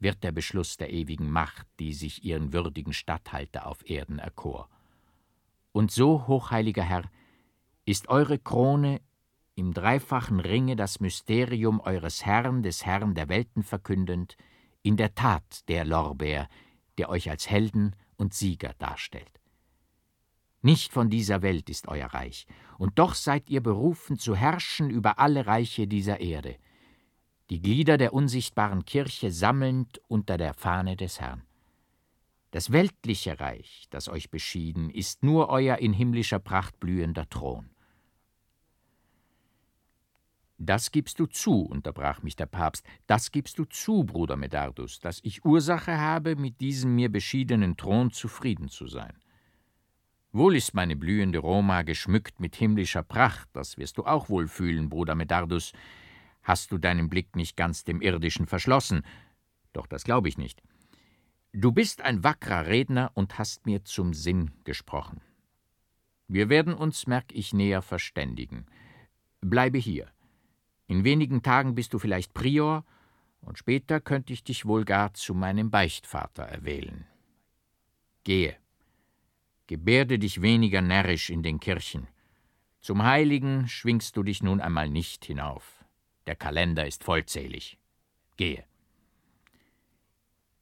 wird 0.00 0.24
der 0.24 0.32
Beschluss 0.32 0.76
der 0.76 0.92
ewigen 0.92 1.30
Macht, 1.30 1.68
die 1.78 1.94
sich 1.94 2.24
ihren 2.24 2.52
würdigen 2.52 2.92
Statthalter 2.92 3.64
auf 3.64 3.88
Erden 3.88 4.18
erkor. 4.18 4.68
Und 5.70 5.92
so, 5.92 6.26
hochheiliger 6.26 6.82
Herr, 6.82 7.04
ist 7.84 8.08
eure 8.08 8.40
Krone 8.40 9.00
im 9.54 9.72
dreifachen 9.72 10.40
Ringe 10.40 10.74
das 10.74 10.98
Mysterium 10.98 11.78
eures 11.78 12.26
Herrn, 12.26 12.64
des 12.64 12.84
Herrn 12.84 13.14
der 13.14 13.28
Welten 13.28 13.62
verkündend, 13.62 14.36
in 14.82 14.96
der 14.96 15.14
Tat 15.14 15.68
der 15.68 15.84
Lorbeer, 15.84 16.48
der 16.98 17.08
euch 17.08 17.30
als 17.30 17.48
Helden 17.48 17.94
und 18.16 18.34
Sieger 18.34 18.74
darstellt. 18.80 19.37
Nicht 20.60 20.92
von 20.92 21.08
dieser 21.08 21.42
Welt 21.42 21.70
ist 21.70 21.86
euer 21.88 22.08
Reich, 22.08 22.46
und 22.78 22.98
doch 22.98 23.14
seid 23.14 23.48
ihr 23.48 23.62
berufen 23.62 24.18
zu 24.18 24.34
herrschen 24.34 24.90
über 24.90 25.18
alle 25.18 25.46
Reiche 25.46 25.86
dieser 25.86 26.20
Erde, 26.20 26.56
die 27.50 27.62
Glieder 27.62 27.96
der 27.96 28.12
unsichtbaren 28.12 28.84
Kirche 28.84 29.30
sammelnd 29.30 30.00
unter 30.08 30.36
der 30.36 30.54
Fahne 30.54 30.96
des 30.96 31.20
Herrn. 31.20 31.42
Das 32.50 32.72
weltliche 32.72 33.38
Reich, 33.40 33.86
das 33.90 34.08
euch 34.08 34.30
beschieden, 34.30 34.90
ist 34.90 35.22
nur 35.22 35.48
euer 35.48 35.78
in 35.78 35.92
himmlischer 35.92 36.38
Pracht 36.38 36.80
blühender 36.80 37.28
Thron. 37.28 37.70
Das 40.58 40.90
gibst 40.90 41.20
du 41.20 41.26
zu, 41.26 41.62
unterbrach 41.62 42.22
mich 42.22 42.34
der 42.34 42.46
Papst, 42.46 42.84
das 43.06 43.30
gibst 43.30 43.60
du 43.60 43.64
zu, 43.64 44.02
Bruder 44.02 44.36
Medardus, 44.36 44.98
dass 44.98 45.20
ich 45.22 45.44
Ursache 45.44 45.98
habe, 45.98 46.34
mit 46.34 46.60
diesem 46.60 46.96
mir 46.96 47.12
beschiedenen 47.12 47.76
Thron 47.76 48.10
zufrieden 48.10 48.68
zu 48.68 48.88
sein. 48.88 49.14
Wohl 50.32 50.56
ist 50.56 50.74
meine 50.74 50.94
blühende 50.94 51.38
Roma 51.38 51.82
geschmückt 51.82 52.38
mit 52.38 52.54
himmlischer 52.54 53.02
Pracht, 53.02 53.48
das 53.54 53.78
wirst 53.78 53.96
du 53.96 54.04
auch 54.04 54.28
wohl 54.28 54.46
fühlen, 54.46 54.90
Bruder 54.90 55.14
Medardus. 55.14 55.72
Hast 56.42 56.70
du 56.70 56.78
deinen 56.78 57.08
Blick 57.08 57.34
nicht 57.34 57.56
ganz 57.56 57.84
dem 57.84 58.02
Irdischen 58.02 58.46
verschlossen? 58.46 59.02
Doch 59.72 59.86
das 59.86 60.04
glaube 60.04 60.28
ich 60.28 60.36
nicht. 60.36 60.62
Du 61.52 61.72
bist 61.72 62.02
ein 62.02 62.24
wackerer 62.24 62.66
Redner 62.66 63.10
und 63.14 63.38
hast 63.38 63.64
mir 63.64 63.84
zum 63.84 64.12
Sinn 64.12 64.50
gesprochen. 64.64 65.22
Wir 66.26 66.50
werden 66.50 66.74
uns, 66.74 67.06
merk 67.06 67.32
ich, 67.32 67.54
näher 67.54 67.80
verständigen. 67.80 68.66
Bleibe 69.40 69.78
hier. 69.78 70.08
In 70.86 71.04
wenigen 71.04 71.42
Tagen 71.42 71.74
bist 71.74 71.94
du 71.94 71.98
vielleicht 71.98 72.34
Prior, 72.34 72.84
und 73.40 73.56
später 73.56 74.00
könnte 74.00 74.32
ich 74.32 74.44
dich 74.44 74.66
wohl 74.66 74.84
gar 74.84 75.14
zu 75.14 75.32
meinem 75.32 75.70
Beichtvater 75.70 76.42
erwählen. 76.42 77.06
Gehe. 78.24 78.56
Gebärde 79.68 80.18
dich 80.18 80.40
weniger 80.40 80.80
närrisch 80.80 81.28
in 81.28 81.42
den 81.42 81.60
Kirchen. 81.60 82.08
Zum 82.80 83.02
Heiligen 83.02 83.68
schwingst 83.68 84.16
du 84.16 84.22
dich 84.22 84.42
nun 84.42 84.62
einmal 84.62 84.88
nicht 84.88 85.26
hinauf. 85.26 85.84
Der 86.26 86.36
Kalender 86.36 86.86
ist 86.86 87.04
vollzählig. 87.04 87.78
Gehe. 88.38 88.64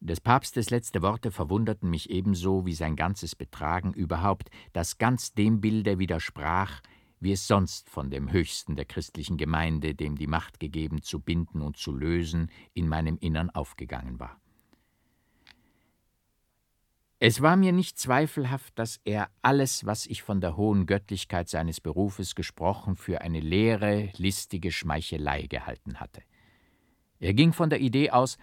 Des 0.01 0.21
Papstes 0.21 0.71
letzte 0.71 1.03
Worte 1.03 1.31
verwunderten 1.31 1.89
mich 1.89 2.11
ebenso 2.11 2.67
wie 2.67 2.75
sein 2.75 2.97
ganzes 2.97 3.37
Betragen 3.37 3.93
überhaupt, 3.93 4.51
das 4.73 4.99
ganz 4.99 5.33
dem 5.33 5.61
Bilde 5.61 6.01
widersprach, 6.01 6.81
wie 7.21 7.31
es 7.31 7.47
sonst 7.47 7.89
von 7.89 8.11
dem 8.11 8.33
Höchsten 8.33 8.75
der 8.75 8.87
christlichen 8.87 9.37
Gemeinde, 9.37 9.95
dem 9.95 10.17
die 10.17 10.27
Macht 10.27 10.59
gegeben, 10.59 11.01
zu 11.01 11.21
binden 11.21 11.63
und 11.63 11.77
zu 11.77 11.93
lösen, 11.93 12.51
in 12.75 12.89
meinem 12.89 13.19
Innern 13.19 13.51
aufgegangen 13.51 14.19
war. 14.19 14.41
Es 17.19 17.41
war 17.41 17.57
mir 17.57 17.73
nicht 17.73 17.99
zweifelhaft, 17.99 18.79
dass 18.79 19.01
er 19.05 19.31
alles, 19.41 19.87
was 19.87 20.05
ich 20.05 20.23
von 20.23 20.43
der 20.43 20.59
hohen 20.59 20.85
Göttlichkeit 20.85 21.49
seines 21.49 21.81
Berufes 21.81 22.35
gesprochen, 22.35 22.95
für 22.97 23.23
eine 23.23 23.41
leere, 23.41 24.11
listige 24.19 24.71
Schmeichelei 24.71 25.47
gehalten 25.47 25.99
hatte. 25.99 26.21
Er 27.19 27.33
ging 27.33 27.55
von 27.55 27.71
der 27.71 27.81
Idee 27.81 28.11
aus, 28.11 28.37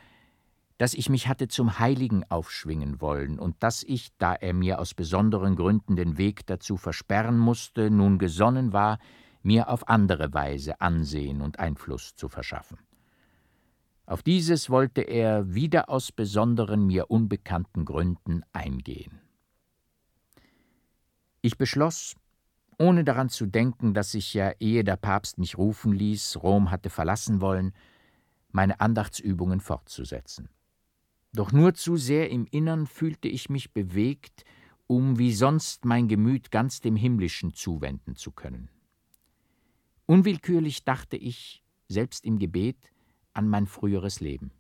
dass 0.80 0.96
ich 0.96 1.08
mich 1.08 1.28
hatte 1.28 1.48
zum 1.48 1.78
Heiligen 1.78 2.24
aufschwingen 2.32 3.00
wollen 3.00 3.38
und 3.38 3.62
dass 3.62 3.84
ich, 3.84 4.10
da 4.18 4.34
er 4.34 4.56
mir 4.56 4.80
aus 4.80 4.96
besonderen 4.96 5.56
Gründen 5.56 5.96
den 5.96 6.18
Weg 6.18 6.48
dazu 6.48 6.76
versperren 6.76 7.38
musste, 7.38 7.92
nun 7.92 8.18
gesonnen 8.18 8.74
war, 8.74 8.98
mir 9.44 9.70
auf 9.70 9.88
andere 9.88 10.34
Weise 10.34 10.82
Ansehen 10.82 11.42
und 11.42 11.60
Einfluss 11.60 12.16
zu 12.16 12.28
verschaffen. 12.28 12.80
Auf 14.06 14.22
dieses 14.22 14.70
wollte 14.70 15.02
er 15.02 15.54
wieder 15.54 15.90
aus 15.90 16.12
besonderen 16.12 16.86
mir 16.86 17.10
unbekannten 17.10 17.86
Gründen 17.86 18.44
eingehen. 18.52 19.22
Ich 21.42 21.58
beschloss, 21.58 22.16
ohne 22.78 23.04
daran 23.04 23.30
zu 23.30 23.46
denken, 23.46 23.94
dass 23.94 24.14
ich 24.14 24.34
ja, 24.34 24.52
ehe 24.60 24.84
der 24.84 24.98
Papst 24.98 25.38
mich 25.38 25.58
rufen 25.58 25.94
ließ, 25.94 26.44
Rom 26.44 26.70
hatte 26.70 26.90
verlassen 26.90 27.40
wollen, 27.40 27.74
meine 28.52 28.80
Andachtsübungen 28.80 29.62
fortzusetzen. 29.62 30.50
Doch 31.34 31.52
nur 31.52 31.74
zu 31.74 31.98
sehr 31.98 32.30
im 32.30 32.46
Innern 32.46 32.88
fühlte 32.88 33.28
ich 33.28 33.50
mich 33.50 33.74
bewegt, 33.74 34.44
um 34.86 35.18
wie 35.18 35.34
sonst 35.34 35.86
mein 35.86 36.08
Gemüt 36.08 36.52
ganz 36.52 36.82
dem 36.82 36.96
Himmlischen 36.96 37.54
zuwenden 37.54 38.16
zu 38.16 38.32
können. 38.32 38.70
Unwillkürlich 40.06 40.84
dachte 40.84 41.18
ich, 41.18 41.64
selbst 41.88 42.26
im 42.26 42.38
Gebet, 42.38 42.93
an 43.34 43.48
mein 43.48 43.68
früheres 43.68 44.20
Leben. 44.20 44.52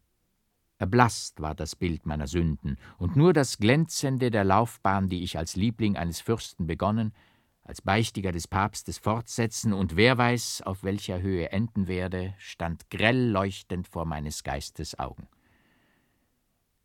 Erblasst 0.77 1.39
war 1.39 1.55
das 1.55 1.75
Bild 1.75 2.05
meiner 2.05 2.27
Sünden, 2.27 2.77
und 2.97 3.15
nur 3.15 3.33
das 3.33 3.57
Glänzende 3.57 4.31
der 4.31 4.43
Laufbahn, 4.43 5.07
die 5.07 5.23
ich 5.23 5.37
als 5.37 5.55
Liebling 5.55 5.95
eines 5.95 6.19
Fürsten 6.19 6.67
begonnen, 6.67 7.13
als 7.63 7.81
Beichtiger 7.81 8.31
des 8.31 8.47
Papstes 8.47 8.97
fortsetzen 8.97 9.71
und 9.71 9.95
wer 9.95 10.17
weiß, 10.17 10.63
auf 10.63 10.83
welcher 10.83 11.21
Höhe 11.21 11.51
enden 11.51 11.87
werde, 11.87 12.33
stand 12.37 12.89
grell 12.89 13.29
leuchtend 13.29 13.87
vor 13.87 14.05
meines 14.05 14.43
Geistes 14.43 14.99
Augen. 14.99 15.27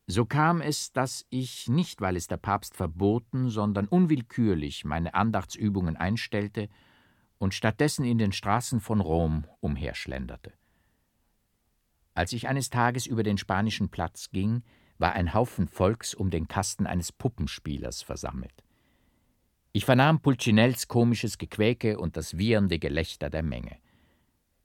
So 0.06 0.24
kam 0.24 0.62
es, 0.62 0.92
dass 0.92 1.26
ich, 1.28 1.68
nicht 1.68 2.00
weil 2.00 2.16
es 2.16 2.28
der 2.28 2.38
Papst 2.38 2.76
verboten, 2.76 3.50
sondern 3.50 3.88
unwillkürlich 3.88 4.84
meine 4.84 5.14
Andachtsübungen 5.14 5.96
einstellte 5.96 6.68
und 7.38 7.52
stattdessen 7.52 8.04
in 8.04 8.18
den 8.18 8.32
Straßen 8.32 8.80
von 8.80 9.00
Rom 9.00 9.44
umherschlenderte. 9.60 10.57
Als 12.18 12.32
ich 12.32 12.48
eines 12.48 12.68
Tages 12.68 13.06
über 13.06 13.22
den 13.22 13.38
spanischen 13.38 13.90
Platz 13.90 14.30
ging, 14.32 14.64
war 14.98 15.12
ein 15.12 15.34
Haufen 15.34 15.68
Volks 15.68 16.14
um 16.14 16.30
den 16.30 16.48
Kasten 16.48 16.84
eines 16.84 17.12
Puppenspielers 17.12 18.02
versammelt. 18.02 18.64
Ich 19.70 19.84
vernahm 19.84 20.18
Pulcinells 20.18 20.88
komisches 20.88 21.38
Gequäke 21.38 21.96
und 21.96 22.16
das 22.16 22.36
wiehernde 22.36 22.80
Gelächter 22.80 23.30
der 23.30 23.44
Menge. 23.44 23.76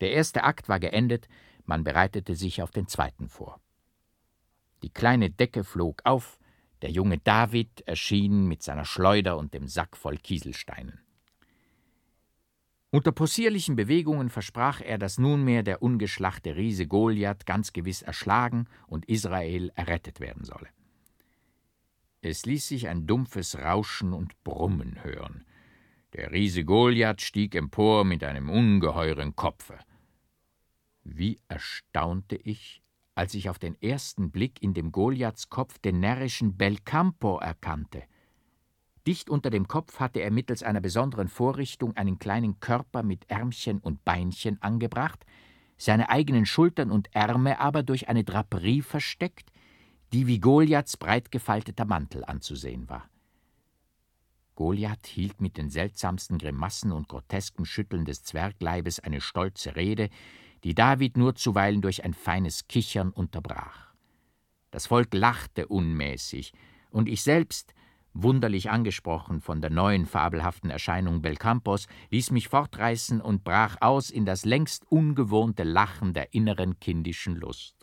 Der 0.01 0.13
erste 0.13 0.45
Akt 0.45 0.67
war 0.67 0.79
geendet, 0.79 1.27
man 1.65 1.83
bereitete 1.83 2.33
sich 2.33 2.63
auf 2.63 2.71
den 2.71 2.87
zweiten 2.87 3.29
vor. 3.29 3.61
Die 4.81 4.89
kleine 4.89 5.29
Decke 5.29 5.63
flog 5.63 6.01
auf, 6.05 6.39
der 6.81 6.89
junge 6.89 7.19
David 7.19 7.81
erschien 7.81 8.47
mit 8.47 8.63
seiner 8.63 8.85
Schleuder 8.85 9.37
und 9.37 9.53
dem 9.53 9.67
Sack 9.67 9.95
voll 9.95 10.17
Kieselsteinen. 10.17 11.01
Unter 12.93 13.11
possierlichen 13.11 13.75
Bewegungen 13.75 14.29
versprach 14.29 14.79
er, 14.79 14.99
dass 14.99 15.17
nunmehr 15.17 15.63
der 15.63 15.81
ungeschlachte 15.81 16.55
Riese 16.55 16.85
Goliath 16.85 17.47
ganz 17.47 17.73
gewiss 17.73 18.03
erschlagen 18.03 18.67
und 18.85 19.05
Israel 19.05 19.71
errettet 19.73 20.19
werden 20.19 20.45
solle. 20.45 20.67
Es 22.21 22.45
ließ 22.45 22.67
sich 22.67 22.87
ein 22.87 23.07
dumpfes 23.07 23.57
Rauschen 23.57 24.13
und 24.13 24.43
Brummen 24.43 25.03
hören. 25.03 25.43
Der 26.13 26.31
Riese 26.31 26.65
Goliath 26.65 27.23
stieg 27.23 27.55
empor 27.55 28.05
mit 28.05 28.23
einem 28.23 28.47
ungeheuren 28.47 29.35
Kopfe. 29.35 29.79
Wie 31.03 31.39
erstaunte 31.47 32.35
ich, 32.35 32.83
als 33.15 33.33
ich 33.33 33.49
auf 33.49 33.57
den 33.57 33.75
ersten 33.81 34.29
Blick 34.29 34.61
in 34.61 34.75
dem 34.75 34.91
Goliaths 34.91 35.49
Kopf 35.49 35.79
den 35.79 35.99
närrischen 35.99 36.57
Belcampo 36.57 37.39
erkannte. 37.39 38.03
Dicht 39.05 39.29
unter 39.29 39.49
dem 39.49 39.67
Kopf 39.67 39.99
hatte 39.99 40.21
er 40.21 40.31
mittels 40.31 40.63
einer 40.63 40.79
besonderen 40.79 41.27
Vorrichtung 41.27 41.95
einen 41.97 42.19
kleinen 42.19 42.59
Körper 42.59 43.03
mit 43.03 43.29
Ärmchen 43.29 43.79
und 43.79 44.05
Beinchen 44.05 44.61
angebracht, 44.61 45.25
seine 45.77 46.09
eigenen 46.09 46.45
Schultern 46.45 46.91
und 46.91 47.13
Ärme 47.13 47.59
aber 47.59 47.83
durch 47.83 48.07
eine 48.07 48.23
Draperie 48.23 48.81
versteckt, 48.81 49.51
die 50.13 50.27
wie 50.27 50.39
Goliaths 50.39 50.95
breit 50.95 51.31
gefalteter 51.31 51.85
Mantel 51.85 52.23
anzusehen 52.23 52.87
war. 52.87 53.09
Goliath 54.55 55.07
hielt 55.07 55.41
mit 55.41 55.57
den 55.57 55.69
seltsamsten 55.69 56.37
Grimassen 56.37 56.91
und 56.91 57.09
groteskem 57.09 57.65
Schütteln 57.65 58.05
des 58.05 58.23
Zwergleibes 58.23 58.99
eine 58.99 59.19
stolze 59.19 59.75
Rede, 59.75 60.09
die 60.63 60.75
David 60.75 61.17
nur 61.17 61.35
zuweilen 61.35 61.81
durch 61.81 62.05
ein 62.05 62.13
feines 62.13 62.67
Kichern 62.67 63.09
unterbrach. 63.09 63.93
Das 64.71 64.87
Volk 64.87 65.13
lachte 65.13 65.67
unmäßig, 65.67 66.53
und 66.91 67.09
ich 67.09 67.23
selbst, 67.23 67.73
wunderlich 68.13 68.69
angesprochen 68.69 69.41
von 69.41 69.61
der 69.61 69.69
neuen 69.69 70.05
fabelhaften 70.05 70.69
Erscheinung 70.69 71.21
Belcampos, 71.21 71.87
ließ 72.11 72.31
mich 72.31 72.47
fortreißen 72.47 73.21
und 73.21 73.43
brach 73.43 73.77
aus 73.81 74.09
in 74.09 74.25
das 74.25 74.45
längst 74.45 74.85
ungewohnte 74.89 75.63
Lachen 75.63 76.13
der 76.13 76.33
inneren 76.33 76.79
kindischen 76.79 77.35
Lust. 77.35 77.75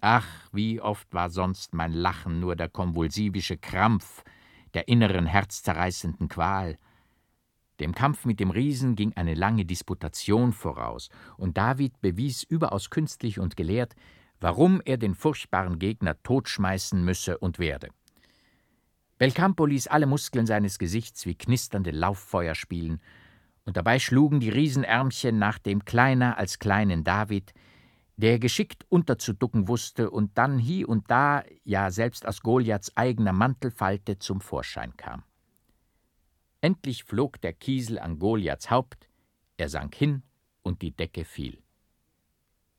Ach, 0.00 0.26
wie 0.52 0.80
oft 0.80 1.12
war 1.12 1.30
sonst 1.30 1.74
mein 1.74 1.92
Lachen 1.92 2.40
nur 2.40 2.56
der 2.56 2.68
konvulsivische 2.68 3.56
Krampf 3.56 4.24
der 4.74 4.88
inneren 4.88 5.26
herzzerreißenden 5.26 6.28
Qual. 6.28 6.78
Dem 7.78 7.94
Kampf 7.94 8.24
mit 8.24 8.40
dem 8.40 8.50
Riesen 8.50 8.96
ging 8.96 9.12
eine 9.14 9.34
lange 9.34 9.64
Disputation 9.64 10.52
voraus, 10.52 11.08
und 11.36 11.56
David 11.56 12.00
bewies 12.00 12.42
überaus 12.42 12.90
künstlich 12.90 13.38
und 13.38 13.56
gelehrt, 13.56 13.94
warum 14.40 14.80
er 14.84 14.98
den 14.98 15.14
furchtbaren 15.14 15.78
Gegner 15.78 16.20
totschmeißen 16.22 17.04
müsse 17.04 17.38
und 17.38 17.58
werde. 17.58 17.88
Belcampo 19.22 19.66
ließ 19.66 19.86
alle 19.86 20.06
Muskeln 20.06 20.46
seines 20.46 20.80
Gesichts 20.80 21.26
wie 21.26 21.36
knisternde 21.36 21.92
Lauffeuer 21.92 22.56
spielen, 22.56 23.00
und 23.64 23.76
dabei 23.76 24.00
schlugen 24.00 24.40
die 24.40 24.48
Riesenärmchen 24.48 25.38
nach 25.38 25.60
dem 25.60 25.84
kleiner 25.84 26.38
als 26.38 26.58
kleinen 26.58 27.04
David, 27.04 27.54
der 28.16 28.40
geschickt 28.40 28.84
unterzuducken 28.88 29.68
wusste 29.68 30.10
und 30.10 30.36
dann 30.38 30.58
hie 30.58 30.84
und 30.84 31.08
da, 31.08 31.44
ja 31.62 31.92
selbst 31.92 32.26
aus 32.26 32.42
Goliaths 32.42 32.96
eigener 32.96 33.32
Mantelfalte 33.32 34.18
zum 34.18 34.40
Vorschein 34.40 34.96
kam. 34.96 35.22
Endlich 36.60 37.04
flog 37.04 37.40
der 37.42 37.52
Kiesel 37.52 38.00
an 38.00 38.18
Goliaths 38.18 38.72
Haupt, 38.72 39.08
er 39.56 39.68
sank 39.68 39.94
hin 39.94 40.24
und 40.62 40.82
die 40.82 40.96
Decke 40.96 41.24
fiel. 41.24 41.62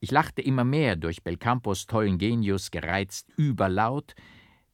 Ich 0.01 0.11
lachte 0.11 0.41
immer 0.41 0.65
mehr 0.65 0.97
durch 0.97 1.23
Belcampos 1.23 1.85
tollen 1.85 2.17
Genius 2.17 2.69
gereizt 2.69 3.29
überlaut, 3.37 4.13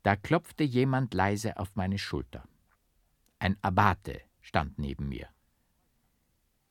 da 0.03 0.15
klopfte 0.15 0.63
jemand 0.63 1.13
leise 1.13 1.57
auf 1.57 1.75
meine 1.75 1.97
Schulter. 1.97 2.43
Ein 3.39 3.57
Abbate 3.61 4.21
stand 4.41 4.79
neben 4.79 5.09
mir. 5.09 5.27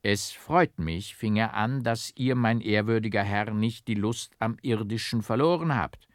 Es 0.03 0.31
freut 0.31 0.79
mich, 0.79 1.17
fing 1.17 1.37
er 1.37 1.55
an, 1.55 1.83
dass 1.83 2.13
ihr, 2.17 2.35
mein 2.35 2.61
ehrwürdiger 2.61 3.23
Herr, 3.23 3.53
nicht 3.53 3.89
die 3.89 3.95
Lust 3.95 4.35
am 4.39 4.57
Irdischen 4.63 5.23
verloren 5.23 5.75
habt. 5.75 6.09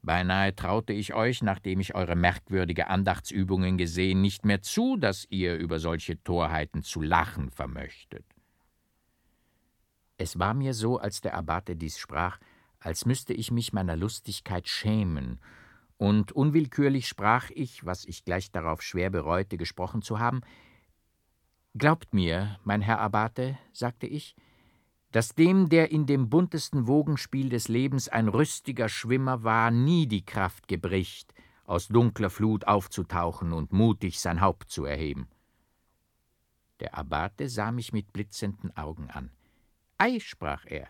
Beinahe 0.00 0.54
traute 0.54 0.92
ich 0.92 1.14
euch, 1.14 1.42
nachdem 1.42 1.80
ich 1.80 1.94
eure 1.96 2.14
merkwürdige 2.14 2.86
Andachtsübungen 2.86 3.76
gesehen, 3.76 4.20
nicht 4.20 4.44
mehr 4.44 4.62
zu, 4.62 4.96
dass 4.96 5.26
ihr 5.28 5.56
über 5.56 5.80
solche 5.80 6.22
Torheiten 6.22 6.82
zu 6.82 7.02
lachen 7.02 7.50
vermöchtet. 7.50 8.24
Es 10.16 10.38
war 10.38 10.54
mir 10.54 10.72
so, 10.72 10.98
als 10.98 11.20
der 11.20 11.34
Abbate 11.34 11.74
dies 11.74 11.98
sprach, 11.98 12.38
als 12.78 13.04
müsste 13.04 13.34
ich 13.34 13.50
mich 13.50 13.72
meiner 13.72 13.96
Lustigkeit 13.96 14.68
schämen 14.68 15.40
und 15.98 16.32
unwillkürlich 16.32 17.08
sprach 17.08 17.50
ich, 17.50 17.84
was 17.86 18.04
ich 18.04 18.24
gleich 18.24 18.50
darauf 18.50 18.82
schwer 18.82 19.10
bereute, 19.10 19.56
gesprochen 19.56 20.02
zu 20.02 20.18
haben. 20.18 20.40
Glaubt 21.74 22.14
mir, 22.14 22.58
mein 22.64 22.80
Herr 22.80 23.00
Abbate, 23.00 23.58
sagte 23.72 24.06
ich, 24.06 24.36
dass 25.12 25.34
dem, 25.34 25.68
der 25.68 25.90
in 25.90 26.06
dem 26.06 26.28
buntesten 26.28 26.86
Wogenspiel 26.86 27.48
des 27.48 27.68
Lebens 27.68 28.08
ein 28.08 28.28
rüstiger 28.28 28.88
Schwimmer 28.88 29.44
war, 29.44 29.70
nie 29.70 30.06
die 30.06 30.24
Kraft 30.24 30.68
gebricht, 30.68 31.32
aus 31.64 31.88
dunkler 31.88 32.30
Flut 32.30 32.66
aufzutauchen 32.66 33.52
und 33.52 33.72
mutig 33.72 34.20
sein 34.20 34.40
Haupt 34.40 34.70
zu 34.70 34.84
erheben. 34.84 35.28
Der 36.80 36.96
Abbate 36.96 37.48
sah 37.48 37.72
mich 37.72 37.92
mit 37.92 38.12
blitzenden 38.12 38.76
Augen 38.76 39.10
an. 39.10 39.30
Ei, 39.96 40.20
sprach 40.20 40.66
er, 40.66 40.88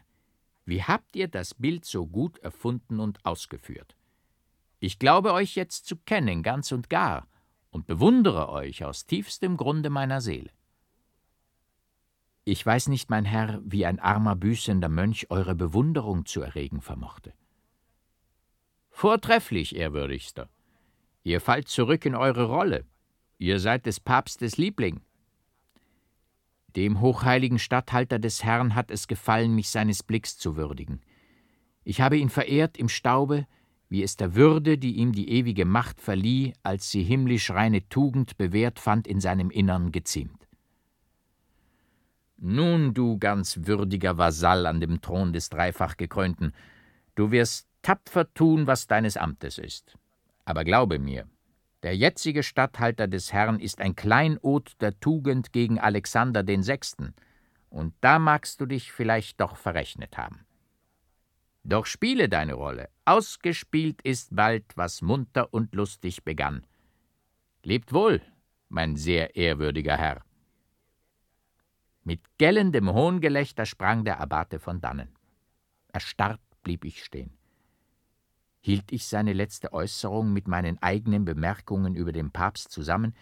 wie 0.65 0.83
habt 0.83 1.15
ihr 1.15 1.29
das 1.29 1.55
Bild 1.55 1.85
so 1.85 2.07
gut 2.07 2.39
erfunden 2.39 2.99
und 2.99 3.25
ausgeführt? 3.25 3.97
Ich 4.79 4.99
glaube 4.99 5.33
euch 5.33 5.55
jetzt 5.55 5.87
zu 5.87 5.97
kennen, 5.97 6.43
ganz 6.43 6.73
und 6.73 6.91
gar, 6.91 7.27
und 7.71 7.87
bewundere 7.87 8.49
euch 8.51 8.85
aus 8.85 9.07
tiefstem 9.07 9.57
Grunde 9.57 9.91
meiner 9.91 10.21
Seele. 10.21 10.51
Ich 12.45 12.65
weiß 12.65 12.89
nicht, 12.89 13.11
mein 13.11 13.25
Herr, 13.25 13.61
wie 13.65 13.87
ein 13.87 13.99
armer 13.99 14.37
büßender 14.37 14.89
Mönch 14.89 15.31
eure 15.31 15.55
Bewunderung 15.55 16.27
zu 16.27 16.43
erregen 16.43 16.81
vermochte. 16.81 17.33
Vortrefflich, 18.91 19.75
ehrwürdigster. 19.75 20.49
Ihr 21.23 21.41
fallt 21.41 21.69
zurück 21.69 22.05
in 22.07 22.15
eure 22.15 22.45
Rolle. 22.45 22.87
Ihr 23.39 23.59
seid 23.59 23.85
des 23.85 23.99
Papstes 23.99 24.59
Liebling. 24.59 25.01
Dem 26.77 27.01
hochheiligen 27.01 27.59
Statthalter 27.59 28.19
des 28.19 28.45
Herrn 28.45 28.75
hat 28.75 28.91
es 28.91 29.09
gefallen, 29.09 29.55
mich 29.55 29.71
seines 29.71 30.03
Blicks 30.03 30.39
zu 30.39 30.57
würdigen. 30.57 31.03
Ich 31.85 32.01
habe 32.01 32.17
ihn 32.17 32.31
verehrt 32.31 32.77
im 32.79 32.89
Staube, 32.89 33.47
wie 33.89 34.03
es 34.03 34.17
der 34.17 34.35
Würde, 34.35 34.79
die 34.79 34.97
ihm 34.97 35.13
die 35.13 35.31
ewige 35.31 35.65
Macht 35.65 36.01
verlieh, 36.01 36.53
als 36.63 36.91
sie 36.91 37.03
himmlisch 37.03 37.51
reine 37.51 37.89
Tugend 37.89 38.37
bewährt 38.37 38.79
fand, 38.79 39.07
in 39.07 39.21
seinem 39.21 39.51
Innern 39.51 39.93
geziemt. 39.93 40.47
Nun, 42.39 42.93
du 42.93 43.19
ganz 43.19 43.61
würdiger 43.63 44.19
Vasall 44.19 44.67
an 44.67 44.81
dem 44.81 45.01
Thron 45.01 45.33
des 45.33 45.49
dreifach 45.49 45.97
gekrönten, 45.97 46.53
du 47.15 47.31
wirst 47.31 47.67
tapfer 47.83 48.33
tun, 48.35 48.67
was 48.67 48.87
deines 48.87 49.17
Amtes 49.17 49.59
ist. 49.59 49.97
Aber 50.45 50.65
glaube 50.65 50.99
mir, 50.99 51.27
der 51.83 51.97
jetzige 51.97 52.43
Statthalter 52.43 53.07
des 53.07 53.33
Herrn 53.33 53.61
ist 53.61 53.81
ein 53.81 53.95
Kleinod 53.97 54.73
der 54.81 54.99
Tugend 55.01 55.53
gegen 55.53 55.79
Alexander 55.79 56.43
den 56.43 56.63
Sechsten, 56.63 57.15
und 57.71 57.95
da 58.01 58.19
magst 58.19 58.61
du 58.61 58.67
dich 58.67 58.93
vielleicht 58.93 59.41
doch 59.41 59.57
verrechnet 59.57 60.17
haben. 60.17 60.46
Doch 61.69 61.87
spiele 61.87 62.29
deine 62.29 62.55
Rolle. 62.55 62.91
Ausgespielt 63.05 64.01
ist 64.03 64.37
bald, 64.37 64.65
was 64.77 65.03
munter 65.03 65.53
und 65.53 65.75
lustig 65.75 66.23
begann. 66.23 66.65
Lebt 67.65 67.93
wohl, 67.93 68.23
mein 68.69 68.95
sehr 68.95 69.35
ehrwürdiger 69.35 69.97
Herr. 69.97 70.23
Mit 72.05 72.21
gellendem 72.39 72.93
Hohngelächter 72.93 73.67
sprang 73.67 74.05
der 74.05 74.21
Abbate 74.21 74.61
von 74.61 74.81
dannen. 74.81 75.09
Erstarrt 75.89 76.41
blieb 76.63 76.85
ich 76.85 77.03
stehen. 77.03 77.37
Hielt 78.61 78.93
ich 78.93 79.09
seine 79.09 79.33
letzte 79.33 79.73
Äußerung 79.73 80.33
mit 80.33 80.47
meinen 80.47 80.81
eigenen 80.81 81.25
Bemerkungen 81.25 81.97
über 81.97 82.13
den 82.13 82.31
Papst 82.31 82.71
zusammen, 82.71 83.13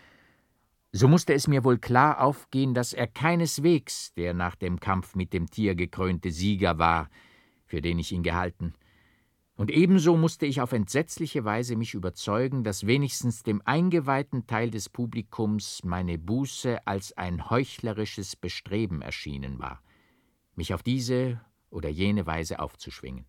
so 0.93 1.09
musste 1.09 1.33
es 1.33 1.49
mir 1.49 1.65
wohl 1.65 1.79
klar 1.79 2.21
aufgehen, 2.21 2.75
dass 2.75 2.93
er 2.93 3.07
keineswegs 3.07 4.13
der 4.15 4.35
nach 4.35 4.55
dem 4.55 4.79
Kampf 4.79 5.15
mit 5.15 5.33
dem 5.33 5.51
Tier 5.51 5.75
gekrönte 5.75 6.31
Sieger 6.31 6.79
war, 6.79 7.09
für 7.75 7.83
den 7.83 7.99
ich 7.99 8.13
ihn 8.13 8.23
gehalten. 8.23 8.73
Und 9.57 9.69
ebenso 9.69 10.17
musste 10.17 10.47
ich 10.47 10.61
auf 10.61 10.71
entsetzliche 10.71 11.45
Weise 11.45 11.75
mich 11.75 11.95
überzeugen, 11.95 12.63
dass 12.63 12.87
wenigstens 12.87 13.43
dem 13.43 13.63
eingeweihten 13.65 14.47
Teil 14.47 14.71
des 14.71 14.89
Publikums 14.89 15.83
meine 15.83 16.17
Buße 16.17 16.87
als 16.87 17.17
ein 17.17 17.51
heuchlerisches 17.51 18.37
Bestreben 18.37 19.03
erschienen 19.03 19.59
war, 19.59 19.83
mich 20.55 20.73
auf 20.73 20.85
diese 20.85 21.41
oder 21.69 21.89
jene 21.89 22.27
Weise 22.27 22.61
aufzuschwingen. 22.61 23.25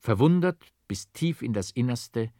Verwundert 0.00 0.72
bis 0.88 1.12
tief 1.12 1.40
in 1.40 1.52
das 1.52 1.70
Innerste 1.70 2.32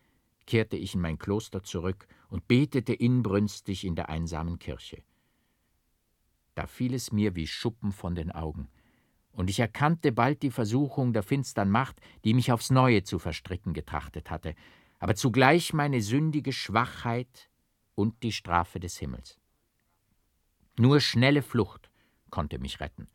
kehrte 0.45 0.77
ich 0.77 0.97
in 0.97 1.01
mein 1.03 1.19
Kloster 1.19 1.63
zurück 1.63 2.09
und 2.31 2.49
betete 2.49 2.95
inbrünstig 2.95 3.85
in 3.85 3.95
der 3.95 4.09
einsamen 4.09 4.59
Kirche. 4.59 5.05
Da 6.57 6.67
fiel 6.67 6.95
es 6.95 7.13
mir 7.13 7.37
wie 7.37 7.47
Schuppen 7.47 7.93
von 7.93 8.17
den 8.17 8.33
Augen 8.33 8.67
und 9.33 9.51
ich 9.51 9.61
erkannte 9.61 10.13
bald 10.13 10.43
die 10.43 10.51
Versuchung 10.51 11.13
der 11.13 11.23
finstern 11.23 11.71
Macht, 11.71 12.01
die 12.25 12.35
mich 12.35 12.53
aufs 12.53 12.71
Neue 12.71 13.03
zu 13.03 13.19
verstricken 13.19 13.73
getrachtet 13.73 14.31
hatte, 14.31 14.55
aber 14.99 15.15
zugleich 15.15 15.73
meine 15.73 16.01
sündige 16.01 16.53
Schwachheit 16.53 17.51
und 17.95 18.23
die 18.23 18.33
Strafe 18.33 18.79
des 18.79 18.99
Himmels. 18.99 19.39
Nur 20.79 21.01
schnelle 21.01 21.43
Flucht 21.43 21.91
konnte 22.31 22.59
mich 22.59 22.81
retten, 22.81 23.09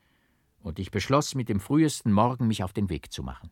und 0.59 0.79
ich 0.79 0.91
beschloss, 0.91 1.33
mit 1.33 1.49
dem 1.49 1.59
frühesten 1.59 2.11
Morgen 2.11 2.47
mich 2.47 2.63
auf 2.63 2.73
den 2.73 2.89
Weg 2.89 3.11
zu 3.11 3.23
machen. 3.23 3.51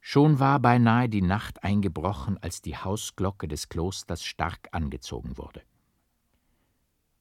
Schon 0.00 0.38
war 0.38 0.60
beinahe 0.60 1.08
die 1.08 1.22
Nacht 1.22 1.64
eingebrochen, 1.64 2.36
als 2.38 2.60
die 2.60 2.76
Hausglocke 2.76 3.48
des 3.48 3.70
Klosters 3.70 4.22
stark 4.22 4.68
angezogen 4.70 5.38
wurde. 5.38 5.62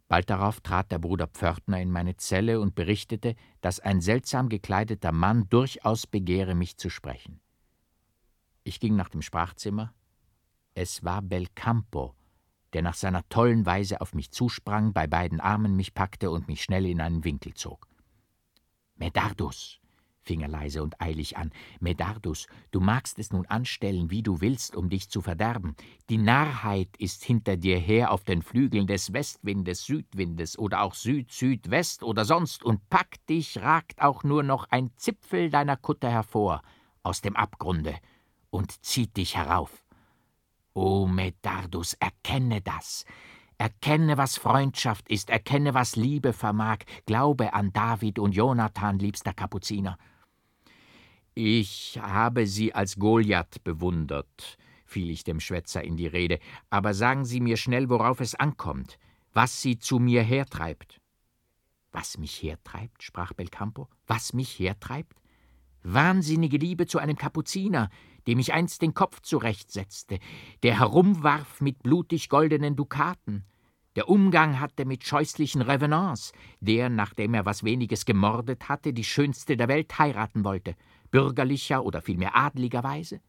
Bald 0.08 0.30
darauf 0.30 0.62
trat 0.62 0.92
der 0.92 1.00
Bruder 1.00 1.28
Pförtner 1.28 1.82
in 1.82 1.92
meine 1.92 2.18
Zelle 2.18 2.60
und 2.60 2.76
berichtete, 2.76 3.36
dass 3.62 3.80
ein 3.80 4.02
seltsam 4.02 4.50
gekleideter 4.50 5.12
Mann 5.12 5.48
durchaus 5.50 6.06
begehre, 6.06 6.56
mich 6.56 6.78
zu 6.78 6.90
sprechen. 6.90 7.40
Ich 8.64 8.80
ging 8.80 8.96
nach 8.96 9.10
dem 9.10 9.22
Sprachzimmer. 9.22 9.94
Es 10.76 11.04
war 11.04 11.22
Belcampo, 11.22 12.16
der 12.74 12.82
nach 12.82 12.96
seiner 12.96 13.28
tollen 13.30 13.66
Weise 13.66 14.02
auf 14.02 14.14
mich 14.14 14.32
zusprang, 14.32 14.94
bei 14.94 15.08
beiden 15.08 15.40
Armen 15.40 15.76
mich 15.76 15.94
packte 15.94 16.32
und 16.32 16.48
mich 16.48 16.64
schnell 16.64 16.86
in 16.86 17.02
einen 17.02 17.24
Winkel 17.24 17.54
zog. 17.54 17.88
Medardus, 18.96 19.80
fing 20.24 20.42
er 20.42 20.48
leise 20.48 20.82
und 20.82 21.00
eilig 21.02 21.38
an. 21.38 21.52
Medardus, 21.80 22.48
du 22.72 22.80
magst 22.80 23.20
es 23.20 23.32
nun 23.32 23.46
anstellen, 23.46 24.10
wie 24.10 24.24
du 24.24 24.42
willst, 24.42 24.76
um 24.76 24.90
dich 24.90 25.10
zu 25.10 25.22
verderben. 25.22 25.76
Die 26.10 26.18
Narrheit 26.18 26.90
ist 26.98 27.24
hinter 27.24 27.58
dir 27.58 27.78
her 27.78 28.12
auf 28.12 28.24
den 28.24 28.42
Flügeln 28.42 28.88
des 28.88 29.14
Westwindes, 29.14 29.86
Südwindes 29.86 30.58
oder 30.58 30.82
auch 30.82 30.94
Süd-Südwest 30.94 32.04
oder 32.04 32.26
sonst, 32.26 32.64
und 32.64 32.90
packt 32.90 33.30
dich, 33.30 33.62
ragt 33.62 34.02
auch 34.02 34.24
nur 34.24 34.44
noch 34.44 34.66
ein 34.70 34.92
Zipfel 34.96 35.50
deiner 35.50 35.78
Kutte 35.78 36.10
hervor 36.10 36.62
aus 37.04 37.22
dem 37.22 37.36
Abgrunde 37.36 37.96
und 38.50 38.84
zieht 38.84 39.18
dich 39.18 39.36
herauf. 39.36 39.84
O 40.74 41.06
Medardus, 41.06 41.94
erkenne 41.94 42.62
das. 42.62 43.06
Erkenne, 43.58 44.18
was 44.18 44.38
Freundschaft 44.38 45.08
ist, 45.10 45.30
erkenne, 45.30 45.74
was 45.74 45.96
Liebe 45.96 46.34
vermag, 46.34 46.80
glaube 47.06 47.54
an 47.54 47.72
David 47.72 48.20
und 48.20 48.34
Jonathan, 48.34 49.00
liebster 49.00 49.34
Kapuziner. 49.34 49.98
Ich 51.36 52.00
habe 52.00 52.46
Sie 52.46 52.76
als 52.76 52.98
Goliath 52.98 53.64
bewundert, 53.64 54.58
fiel 54.86 55.10
ich 55.10 55.24
dem 55.24 55.40
Schwätzer 55.40 55.84
in 55.84 55.98
die 55.98 56.06
Rede, 56.06 56.38
aber 56.70 56.94
sagen 56.94 57.26
Sie 57.26 57.40
mir 57.40 57.58
schnell, 57.58 57.90
worauf 57.90 58.20
es 58.20 58.36
ankommt, 58.36 59.00
was 59.34 59.60
Sie 59.60 59.80
zu 59.80 59.98
mir 59.98 60.22
hertreibt. 60.22 61.02
Was 61.92 62.20
mich 62.20 62.44
hertreibt? 62.44 63.02
sprach 63.02 63.34
Belcampo. 63.34 63.90
Was 64.06 64.34
mich 64.34 64.60
hertreibt? 64.60 65.18
Wahnsinnige 65.82 66.58
Liebe 66.58 66.86
zu 66.86 67.00
einem 67.00 67.18
Kapuziner, 67.18 67.90
dem 68.28 68.38
ich 68.38 68.54
einst 68.54 68.84
den 68.84 68.94
Kopf 68.94 69.20
zurechtsetzte, 69.22 70.20
der 70.62 70.80
herumwarf 70.80 71.62
mit 71.62 71.82
blutig 71.82 72.30
goldenen 72.30 72.76
Dukaten, 72.76 73.44
der 73.96 74.08
Umgang 74.10 74.60
hatte 74.60 74.86
mit 74.86 75.04
scheußlichen 75.04 75.62
Revenants, 75.62 76.32
der, 76.60 76.90
nachdem 76.90 77.34
er 77.34 77.46
was 77.46 77.64
weniges 77.64 78.06
gemordet 78.06 78.70
hatte, 78.70 78.94
die 78.94 79.04
schönste 79.04 79.58
der 79.58 79.68
Welt 79.68 79.98
heiraten 80.00 80.44
wollte 80.44 80.76
bürgerlicher 81.14 81.86
oder 81.86 82.02
vielmehr 82.02 82.36
adliger 82.36 82.84
Weise? 82.84 83.22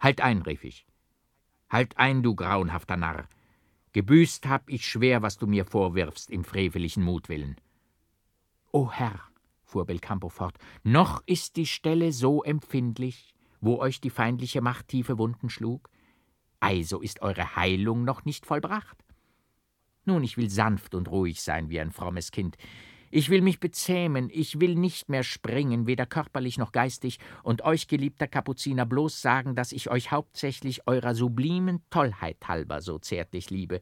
Halt 0.00 0.20
ein, 0.20 0.42
rief 0.42 0.64
ich. 0.64 0.86
Halt 1.70 1.96
ein, 1.96 2.22
du 2.22 2.34
grauenhafter 2.34 2.98
Narr. 2.98 3.26
Gebüßt 3.92 4.46
hab 4.46 4.68
ich 4.68 4.86
schwer, 4.86 5.22
was 5.22 5.38
du 5.38 5.46
mir 5.46 5.64
vorwirfst 5.64 6.30
im 6.30 6.44
freveligen 6.44 7.02
Mutwillen. 7.02 7.56
O 8.70 8.92
Herr, 8.92 9.18
fuhr 9.62 9.86
Belcampo 9.86 10.28
fort, 10.28 10.58
noch 10.82 11.22
ist 11.24 11.56
die 11.56 11.64
Stelle 11.66 12.12
so 12.12 12.44
empfindlich, 12.44 13.34
wo 13.62 13.78
euch 13.78 14.02
die 14.02 14.10
feindliche 14.10 14.60
Macht 14.60 14.88
tiefe 14.88 15.16
Wunden 15.16 15.48
schlug? 15.48 15.88
Also 16.60 17.00
ist 17.00 17.22
eure 17.22 17.56
Heilung 17.56 18.04
noch 18.04 18.26
nicht 18.26 18.44
vollbracht. 18.44 19.02
Nun, 20.04 20.22
ich 20.22 20.36
will 20.36 20.50
sanft 20.50 20.94
und 20.94 21.10
ruhig 21.10 21.40
sein 21.40 21.70
wie 21.70 21.80
ein 21.80 21.92
frommes 21.92 22.30
Kind. 22.30 22.58
Ich 23.12 23.28
will 23.28 23.42
mich 23.42 23.58
bezähmen, 23.58 24.30
ich 24.32 24.60
will 24.60 24.76
nicht 24.76 25.08
mehr 25.08 25.24
springen, 25.24 25.88
weder 25.88 26.06
körperlich 26.06 26.58
noch 26.58 26.70
geistig, 26.70 27.18
und 27.42 27.62
euch, 27.62 27.88
geliebter 27.88 28.28
Kapuziner, 28.28 28.86
bloß 28.86 29.20
sagen, 29.20 29.56
dass 29.56 29.72
ich 29.72 29.90
euch 29.90 30.12
hauptsächlich 30.12 30.86
eurer 30.86 31.16
sublimen 31.16 31.82
Tollheit 31.90 32.36
halber 32.46 32.80
so 32.80 33.00
zärtlich 33.00 33.50
liebe. 33.50 33.80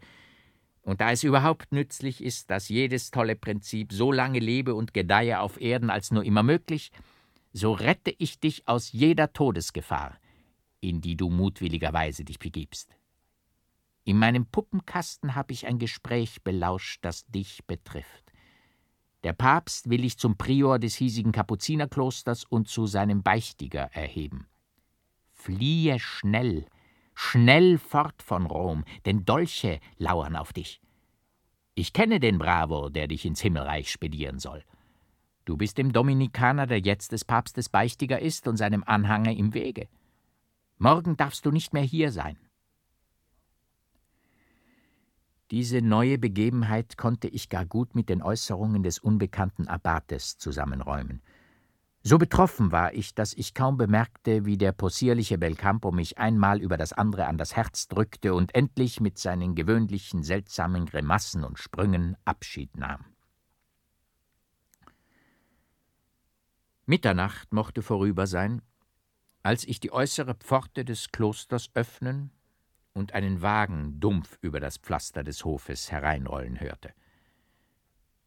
Und 0.81 1.03
da 1.03 1.13
es 1.13 1.25
überhaupt 1.25 1.73
nützlich 1.73 2.25
ist, 2.25 2.51
dass 2.51 2.71
jedes 2.71 3.11
tolle 3.11 3.37
Prinzip 3.37 3.93
so 3.93 4.11
lange 4.11 4.39
lebe 4.39 4.75
und 4.75 4.95
gedeihe 4.95 5.41
auf 5.41 5.61
Erden 5.61 5.91
als 5.91 6.11
nur 6.11 6.25
immer 6.25 6.43
möglich, 6.43 6.91
so 7.53 7.73
rette 7.73 8.15
ich 8.17 8.41
dich 8.41 8.67
aus 8.67 8.93
jeder 8.93 9.35
Todesgefahr, 9.35 10.19
in 10.81 11.03
die 11.03 11.17
du 11.17 11.29
mutwilligerweise 11.29 12.25
dich 12.25 12.39
begibst. 12.39 12.97
In 14.05 14.19
meinem 14.19 14.47
Puppenkasten 14.47 15.35
habe 15.35 15.53
ich 15.53 15.67
ein 15.67 15.79
Gespräch 15.79 16.43
belauscht, 16.43 17.01
das 17.05 17.27
dich 17.27 17.67
betrifft. 17.67 18.28
Der 19.25 19.33
Papst 19.33 19.91
will 19.91 20.05
ich 20.05 20.19
zum 20.19 20.37
Prior 20.37 20.79
des 20.79 20.95
hiesigen 20.95 21.33
Kapuzinerklosters 21.33 22.45
und 22.45 22.69
zu 22.69 22.87
seinem 22.87 23.23
Beichtiger 23.23 23.91
erheben. 23.93 24.47
Fliehe 25.33 25.99
schnell, 25.99 26.67
schnell 27.15 27.79
fort 27.79 28.23
von 28.23 28.47
Rom, 28.47 28.85
denn 29.07 29.25
Dolche 29.25 29.81
lauern 29.97 30.37
auf 30.37 30.53
dich. 30.53 30.81
Ich 31.75 31.93
kenne 31.93 32.21
den 32.21 32.39
Bravo, 32.39 32.89
der 32.89 33.09
dich 33.09 33.25
ins 33.25 33.41
Himmelreich 33.41 33.91
spedieren 33.91 34.39
soll. 34.39 34.65
Du 35.45 35.57
bist 35.57 35.79
dem 35.79 35.93
Dominikaner, 35.93 36.67
der 36.67 36.81
jetzt 36.81 37.13
des 37.13 37.25
Papstes 37.25 37.69
Beichtiger 37.69 38.21
ist, 38.21 38.47
und 38.47 38.57
seinem 38.57 38.85
Anhänger 38.85 39.33
im 39.33 39.55
Wege. 39.55 39.89
Morgen 40.77 41.17
darfst 41.17 41.45
du 41.47 41.51
nicht 41.51 41.73
mehr 41.73 41.83
hier 41.83 42.13
sein. 42.13 42.37
Diese 45.51 45.81
neue 45.81 46.19
Begebenheit 46.19 46.99
konnte 46.99 47.29
ich 47.29 47.49
gar 47.49 47.65
gut 47.65 47.95
mit 47.95 48.11
den 48.11 48.23
Äußerungen 48.23 48.83
des 48.83 48.99
unbekannten 48.99 49.67
Abbates 49.67 50.37
zusammenräumen. 50.37 51.23
So 52.03 52.19
betroffen 52.19 52.71
war 52.71 52.93
ich, 52.95 53.15
dass 53.15 53.33
ich 53.33 53.55
kaum 53.55 53.77
bemerkte, 53.77 54.45
wie 54.45 54.59
der 54.59 54.73
possierliche 54.73 55.39
Belcampo 55.39 55.91
mich 55.91 56.19
einmal 56.19 56.61
über 56.61 56.77
das 56.77 56.93
andere 56.93 57.27
an 57.27 57.39
das 57.39 57.57
Herz 57.57 57.89
drückte 57.89 58.35
und 58.35 58.55
endlich 58.55 59.01
mit 59.01 59.19
seinen 59.19 59.55
gewöhnlichen 59.55 60.23
seltsamen 60.23 60.87
Grimassen 60.87 61.45
und 61.45 61.59
Sprüngen 61.59 62.17
Abschied 62.25 62.77
nahm. 62.77 63.05
Mitternacht 66.87 67.53
mochte 67.53 67.83
vorüber 67.83 68.27
sein, 68.27 68.63
als 69.43 69.65
ich 69.65 69.81
die 69.81 69.93
äußere 69.93 70.35
Pforte 70.35 70.85
des 70.85 71.11
Klosters 71.11 71.71
öffnen 71.75 72.31
und 72.99 73.15
einen 73.15 73.41
Wagen 73.41 74.01
dumpf 74.01 74.39
über 74.43 74.61
das 74.61 74.77
Pflaster 74.77 75.23
des 75.23 75.45
Hofes 75.45 75.91
hereinrollen 75.91 76.61
hörte. 76.61 76.93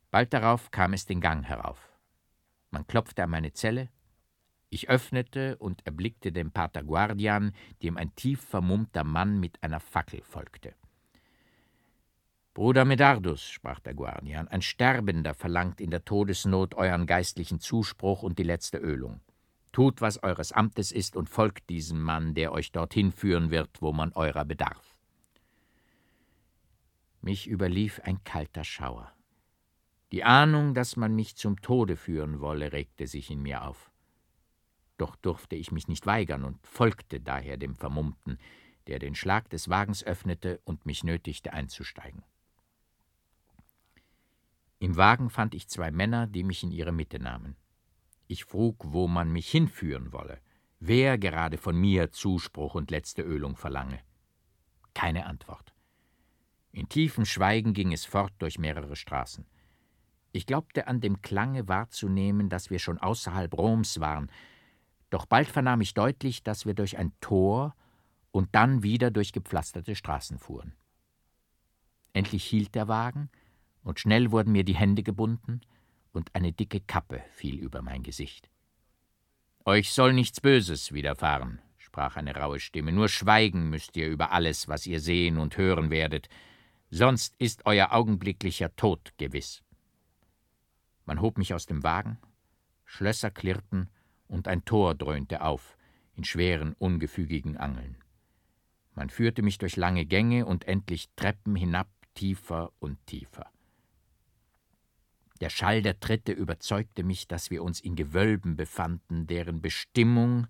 Bald 0.10 0.34
darauf 0.34 0.72
kam 0.72 0.94
es 0.94 1.06
den 1.06 1.22
Gang 1.22 1.46
herauf. 1.46 1.92
Man 2.72 2.88
klopfte 2.88 3.24
an 3.24 3.30
meine 3.30 3.54
Zelle. 3.54 3.90
Ich 4.70 4.90
öffnete 4.90 5.58
und 5.58 5.86
erblickte 5.86 6.32
den 6.32 6.52
Pater 6.52 6.84
Guardian, 6.84 7.52
dem 7.84 7.98
ein 7.98 8.16
tief 8.16 8.42
vermummter 8.42 9.04
Mann 9.04 9.40
mit 9.40 9.62
einer 9.62 9.82
Fackel 9.82 10.22
folgte. 10.24 10.74
Bruder 12.54 12.84
Medardus, 12.84 13.44
sprach 13.44 13.80
der 13.80 13.94
Guardian, 13.94 14.48
ein 14.48 14.62
Sterbender 14.62 15.34
verlangt 15.34 15.80
in 15.80 15.92
der 15.92 16.04
Todesnot 16.04 16.76
euren 16.76 17.06
geistlichen 17.06 17.60
Zuspruch 17.60 18.24
und 18.24 18.40
die 18.40 18.44
letzte 18.44 18.78
Ölung. 18.78 19.22
Tut, 19.72 20.02
was 20.02 20.22
eures 20.22 20.52
Amtes 20.52 20.92
ist, 20.92 21.16
und 21.16 21.30
folgt 21.30 21.70
diesem 21.70 22.02
Mann, 22.02 22.34
der 22.34 22.52
euch 22.52 22.72
dorthin 22.72 23.12
führen 23.12 23.52
wird, 23.52 23.82
wo 23.82 23.94
man 23.94 24.12
eurer 24.14 24.46
bedarf. 24.46 24.98
Mich 27.22 27.48
überlief 27.48 28.02
ein 28.04 28.24
kalter 28.24 28.64
Schauer. 28.64 29.14
Die 30.12 30.24
Ahnung, 30.24 30.74
dass 30.74 30.98
man 30.98 31.16
mich 31.16 31.38
zum 31.38 31.62
Tode 31.62 31.96
führen 31.96 32.42
wolle, 32.42 32.74
regte 32.74 33.08
sich 33.08 33.30
in 33.30 33.42
mir 33.42 33.64
auf. 33.64 33.92
Doch 34.98 35.16
durfte 35.16 35.56
ich 35.56 35.72
mich 35.72 35.88
nicht 35.88 36.06
weigern 36.06 36.44
und 36.44 36.66
folgte 36.68 37.22
daher 37.22 37.58
dem 37.58 37.76
Vermummten, 37.76 38.38
der 38.88 39.00
den 39.00 39.16
Schlag 39.16 39.50
des 39.50 39.70
Wagens 39.70 40.04
öffnete 40.04 40.60
und 40.66 40.86
mich 40.86 41.04
nötigte 41.04 41.54
einzusteigen. 41.54 42.24
Im 44.80 44.98
Wagen 44.98 45.30
fand 45.30 45.54
ich 45.54 45.68
zwei 45.68 45.92
Männer, 45.92 46.28
die 46.28 46.44
mich 46.44 46.64
in 46.64 46.72
ihre 46.72 46.92
Mitte 46.92 47.20
nahmen. 47.20 47.56
Ich 48.32 48.46
frug, 48.46 48.94
wo 48.94 49.10
man 49.10 49.30
mich 49.30 49.52
hinführen 49.52 50.14
wolle, 50.14 50.40
wer 50.80 51.18
gerade 51.18 51.58
von 51.58 51.76
mir 51.76 52.12
Zuspruch 52.12 52.76
und 52.76 52.90
letzte 52.90 53.24
Ölung 53.24 53.58
verlange. 53.58 54.00
Keine 54.94 55.26
Antwort. 55.26 55.74
In 56.72 56.88
tiefem 56.88 57.26
Schweigen 57.26 57.74
ging 57.74 57.92
es 57.92 58.06
fort 58.06 58.32
durch 58.40 58.58
mehrere 58.58 58.96
Straßen. 58.96 59.46
Ich 60.32 60.46
glaubte 60.46 60.88
an 60.88 61.02
dem 61.02 61.22
Klange 61.22 61.68
wahrzunehmen, 61.68 62.48
dass 62.48 62.70
wir 62.70 62.80
schon 62.80 63.00
außerhalb 63.00 63.54
Roms 63.54 64.00
waren, 64.00 64.32
doch 65.10 65.26
bald 65.26 65.50
vernahm 65.50 65.82
ich 65.82 65.94
deutlich, 65.94 66.42
dass 66.42 66.66
wir 66.66 66.74
durch 66.74 66.98
ein 66.98 67.12
Tor 67.20 67.76
und 68.32 68.56
dann 68.56 68.82
wieder 68.82 69.12
durch 69.12 69.34
gepflasterte 69.34 69.94
Straßen 69.94 70.40
fuhren. 70.40 70.78
Endlich 72.14 72.46
hielt 72.46 72.76
der 72.76 72.88
Wagen, 72.88 73.30
und 73.84 74.00
schnell 74.00 74.32
wurden 74.32 74.54
mir 74.54 74.64
die 74.64 74.76
Hände 74.76 75.04
gebunden, 75.04 75.60
und 76.12 76.34
eine 76.36 76.52
dicke 76.52 76.82
Kappe 76.82 77.24
fiel 77.32 77.60
über 77.60 77.82
mein 77.82 78.04
Gesicht. 78.04 78.50
Euch 79.66 79.92
soll 79.92 80.14
nichts 80.14 80.42
Böses 80.42 80.92
widerfahren, 80.92 81.62
sprach 81.78 82.16
eine 82.16 82.36
raue 82.36 82.60
Stimme, 82.60 82.92
nur 82.92 83.10
schweigen 83.10 83.70
müsst 83.70 83.96
ihr 83.98 84.08
über 84.08 84.32
alles, 84.32 84.68
was 84.68 84.88
ihr 84.88 85.00
sehen 85.00 85.38
und 85.38 85.58
hören 85.58 85.90
werdet, 85.90 86.30
sonst 86.90 87.36
ist 87.38 87.66
euer 87.66 87.92
augenblicklicher 87.92 88.76
Tod 88.76 89.14
gewiss. 89.18 89.64
Man 91.06 91.22
hob 91.22 91.38
mich 91.38 91.54
aus 91.54 91.66
dem 91.66 91.84
Wagen, 91.84 92.18
Schlösser 92.86 93.32
klirrten 93.32 93.90
und 94.28 94.48
ein 94.48 94.66
Tor 94.66 94.96
dröhnte 94.96 95.42
auf 95.42 95.78
in 96.16 96.24
schweren, 96.24 96.74
ungefügigen 96.74 97.58
Angeln. 97.58 97.98
Man 98.94 99.10
führte 99.10 99.42
mich 99.42 99.58
durch 99.58 99.78
lange 99.78 100.06
Gänge 100.06 100.46
und 100.46 100.66
endlich 100.68 101.10
Treppen 101.16 101.56
hinab, 101.56 101.88
tiefer 102.14 102.72
und 102.80 103.06
tiefer. 103.08 103.50
Der 105.42 105.50
Schall 105.50 105.82
der 105.82 106.00
Tritte 106.00 106.32
überzeugte 106.32 107.04
mich, 107.04 107.28
dass 107.28 107.50
wir 107.50 107.64
uns 107.64 107.80
in 107.80 107.96
Gewölben 107.96 108.56
befanden, 108.56 109.26
deren 109.26 109.60
Bestimmung 109.60 110.46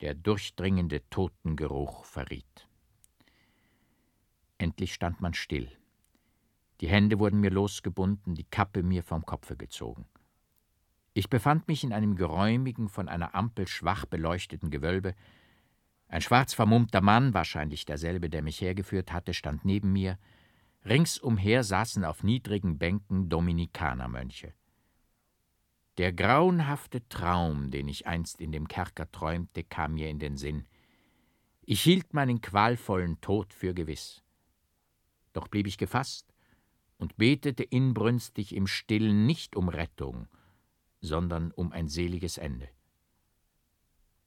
der 0.00 0.14
durchdringende 0.14 1.02
Totengeruch 1.10 2.04
verriet. 2.04 2.68
Endlich 4.58 4.94
stand 4.94 5.20
man 5.20 5.34
still. 5.34 5.68
Die 6.80 6.88
Hände 6.88 7.18
wurden 7.18 7.40
mir 7.40 7.50
losgebunden, 7.50 8.36
die 8.36 8.44
Kappe 8.44 8.84
mir 8.84 9.02
vom 9.02 9.26
Kopfe 9.26 9.56
gezogen. 9.56 10.06
Ich 11.14 11.28
befand 11.28 11.66
mich 11.66 11.82
in 11.82 11.92
einem 11.92 12.14
geräumigen, 12.14 12.88
von 12.88 13.08
einer 13.08 13.34
Ampel 13.34 13.66
schwach 13.66 14.06
beleuchteten 14.06 14.70
Gewölbe. 14.70 15.14
Ein 16.06 16.20
schwarz 16.20 16.54
vermummter 16.54 17.00
Mann, 17.00 17.34
wahrscheinlich 17.34 17.86
derselbe, 17.86 18.30
der 18.30 18.42
mich 18.42 18.60
hergeführt 18.60 19.12
hatte, 19.12 19.34
stand 19.34 19.64
neben 19.64 19.92
mir, 19.92 20.16
Ringsumher 20.84 21.62
saßen 21.62 22.04
auf 22.04 22.24
niedrigen 22.24 22.76
Bänken 22.76 23.28
Dominikanermönche. 23.28 24.52
Der 25.98 26.12
grauenhafte 26.12 27.06
Traum, 27.08 27.70
den 27.70 27.86
ich 27.86 28.06
einst 28.06 28.40
in 28.40 28.50
dem 28.50 28.66
Kerker 28.66 29.10
träumte, 29.12 29.62
kam 29.62 29.94
mir 29.94 30.08
in 30.08 30.18
den 30.18 30.36
Sinn. 30.36 30.66
Ich 31.64 31.82
hielt 31.82 32.14
meinen 32.14 32.40
qualvollen 32.40 33.20
Tod 33.20 33.54
für 33.54 33.74
gewiss. 33.74 34.24
Doch 35.32 35.46
blieb 35.46 35.68
ich 35.68 35.78
gefasst 35.78 36.34
und 36.96 37.16
betete 37.16 37.62
inbrünstig 37.62 38.54
im 38.54 38.66
Stillen 38.66 39.24
nicht 39.24 39.54
um 39.54 39.68
Rettung, 39.68 40.26
sondern 41.00 41.52
um 41.52 41.70
ein 41.70 41.88
seliges 41.88 42.38
Ende. 42.38 42.68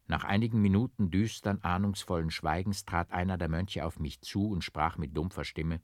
Nach 0.07 0.23
einigen 0.23 0.61
Minuten 0.61 1.11
düstern, 1.11 1.59
ahnungsvollen 1.63 2.31
Schweigens 2.31 2.85
trat 2.85 3.11
einer 3.11 3.37
der 3.37 3.49
Mönche 3.49 3.85
auf 3.85 3.99
mich 3.99 4.21
zu 4.21 4.47
und 4.47 4.63
sprach 4.63 4.97
mit 4.97 5.17
dumpfer 5.17 5.43
Stimme 5.43 5.81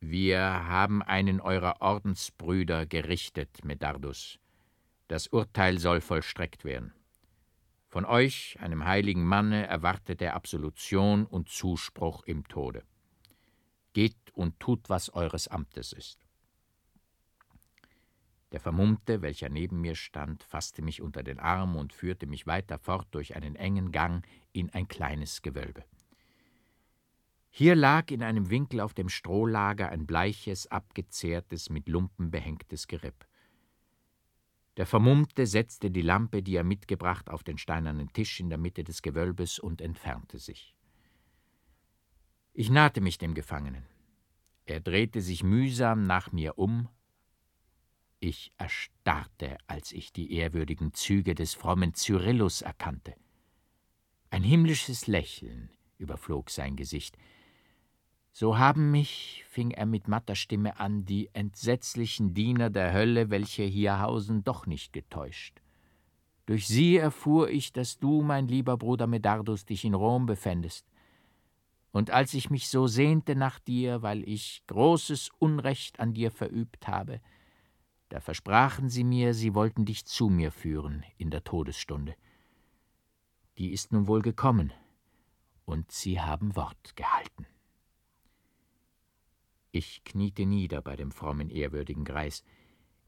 wir 0.00 0.40
haben 0.40 1.02
einen 1.02 1.40
eurer 1.40 1.80
Ordensbrüder 1.80 2.84
gerichtet, 2.86 3.64
Medardus. 3.64 4.38
Das 5.08 5.28
Urteil 5.28 5.78
soll 5.78 6.00
vollstreckt 6.00 6.64
werden. 6.64 6.92
Von 7.88 8.04
euch, 8.04 8.58
einem 8.60 8.84
heiligen 8.84 9.24
Manne, 9.24 9.66
erwartet 9.66 10.20
er 10.20 10.34
Absolution 10.34 11.24
und 11.24 11.48
Zuspruch 11.48 12.24
im 12.24 12.46
Tode. 12.46 12.82
Geht 13.94 14.16
und 14.34 14.60
tut, 14.60 14.90
was 14.90 15.14
eures 15.14 15.48
Amtes 15.48 15.92
ist. 15.92 16.26
Der 18.52 18.60
Vermummte, 18.60 19.22
welcher 19.22 19.48
neben 19.48 19.80
mir 19.80 19.94
stand, 19.94 20.42
fasste 20.42 20.82
mich 20.82 21.00
unter 21.00 21.22
den 21.22 21.40
Arm 21.40 21.74
und 21.74 21.92
führte 21.92 22.26
mich 22.26 22.46
weiter 22.46 22.78
fort 22.78 23.06
durch 23.12 23.34
einen 23.34 23.56
engen 23.56 23.92
Gang 23.92 24.26
in 24.52 24.70
ein 24.70 24.88
kleines 24.88 25.40
Gewölbe. 25.40 25.84
Hier 27.58 27.74
lag 27.74 28.10
in 28.10 28.22
einem 28.22 28.50
Winkel 28.50 28.80
auf 28.80 28.92
dem 28.92 29.08
Strohlager 29.08 29.88
ein 29.88 30.06
bleiches, 30.06 30.66
abgezehrtes, 30.66 31.70
mit 31.70 31.88
Lumpen 31.88 32.30
behängtes 32.30 32.86
Geripp. 32.86 33.26
Der 34.76 34.84
Vermummte 34.84 35.46
setzte 35.46 35.90
die 35.90 36.02
Lampe, 36.02 36.42
die 36.42 36.54
er 36.54 36.64
mitgebracht, 36.64 37.30
auf 37.30 37.42
den 37.42 37.56
steinernen 37.56 38.12
Tisch 38.12 38.40
in 38.40 38.50
der 38.50 38.58
Mitte 38.58 38.84
des 38.84 39.00
Gewölbes 39.00 39.58
und 39.58 39.80
entfernte 39.80 40.38
sich. 40.38 40.76
Ich 42.52 42.68
nahte 42.68 43.00
mich 43.00 43.16
dem 43.16 43.32
Gefangenen. 43.32 43.86
Er 44.66 44.80
drehte 44.80 45.22
sich 45.22 45.42
mühsam 45.42 46.02
nach 46.02 46.32
mir 46.32 46.58
um. 46.58 46.90
Ich 48.20 48.52
erstarrte, 48.58 49.56
als 49.66 49.92
ich 49.92 50.12
die 50.12 50.30
ehrwürdigen 50.34 50.92
Züge 50.92 51.34
des 51.34 51.54
frommen 51.54 51.94
Cyrillus 51.94 52.60
erkannte. 52.60 53.14
Ein 54.28 54.42
himmlisches 54.42 55.06
Lächeln 55.06 55.70
überflog 55.96 56.50
sein 56.50 56.76
Gesicht, 56.76 57.16
so 58.38 58.58
haben 58.58 58.90
mich, 58.90 59.46
fing 59.48 59.70
er 59.70 59.86
mit 59.86 60.08
matter 60.08 60.34
Stimme 60.34 60.78
an, 60.78 61.06
die 61.06 61.30
entsetzlichen 61.32 62.34
Diener 62.34 62.68
der 62.68 62.92
Hölle, 62.92 63.30
welche 63.30 63.62
hier 63.62 63.98
hausen, 63.98 64.44
doch 64.44 64.66
nicht 64.66 64.92
getäuscht. 64.92 65.62
Durch 66.44 66.66
sie 66.66 66.98
erfuhr 66.98 67.48
ich, 67.48 67.72
dass 67.72 67.98
du, 67.98 68.20
mein 68.20 68.46
lieber 68.46 68.76
Bruder 68.76 69.06
Medardus, 69.06 69.64
dich 69.64 69.86
in 69.86 69.94
Rom 69.94 70.26
befändest. 70.26 70.86
Und 71.92 72.10
als 72.10 72.34
ich 72.34 72.50
mich 72.50 72.68
so 72.68 72.86
sehnte 72.86 73.36
nach 73.36 73.58
dir, 73.58 74.02
weil 74.02 74.22
ich 74.28 74.62
großes 74.66 75.30
Unrecht 75.38 75.98
an 75.98 76.12
dir 76.12 76.30
verübt 76.30 76.88
habe, 76.88 77.22
da 78.10 78.20
versprachen 78.20 78.90
sie 78.90 79.04
mir, 79.04 79.32
sie 79.32 79.54
wollten 79.54 79.86
dich 79.86 80.04
zu 80.04 80.28
mir 80.28 80.52
führen 80.52 81.06
in 81.16 81.30
der 81.30 81.42
Todesstunde. 81.42 82.14
Die 83.56 83.72
ist 83.72 83.92
nun 83.92 84.06
wohl 84.06 84.20
gekommen, 84.20 84.74
und 85.64 85.90
sie 85.90 86.20
haben 86.20 86.54
Wort 86.54 86.96
gehalten. 86.96 87.46
Ich 89.76 90.04
kniete 90.04 90.46
nieder 90.46 90.80
bei 90.80 90.96
dem 90.96 91.10
frommen, 91.10 91.50
ehrwürdigen 91.50 92.06
Greis. 92.06 92.42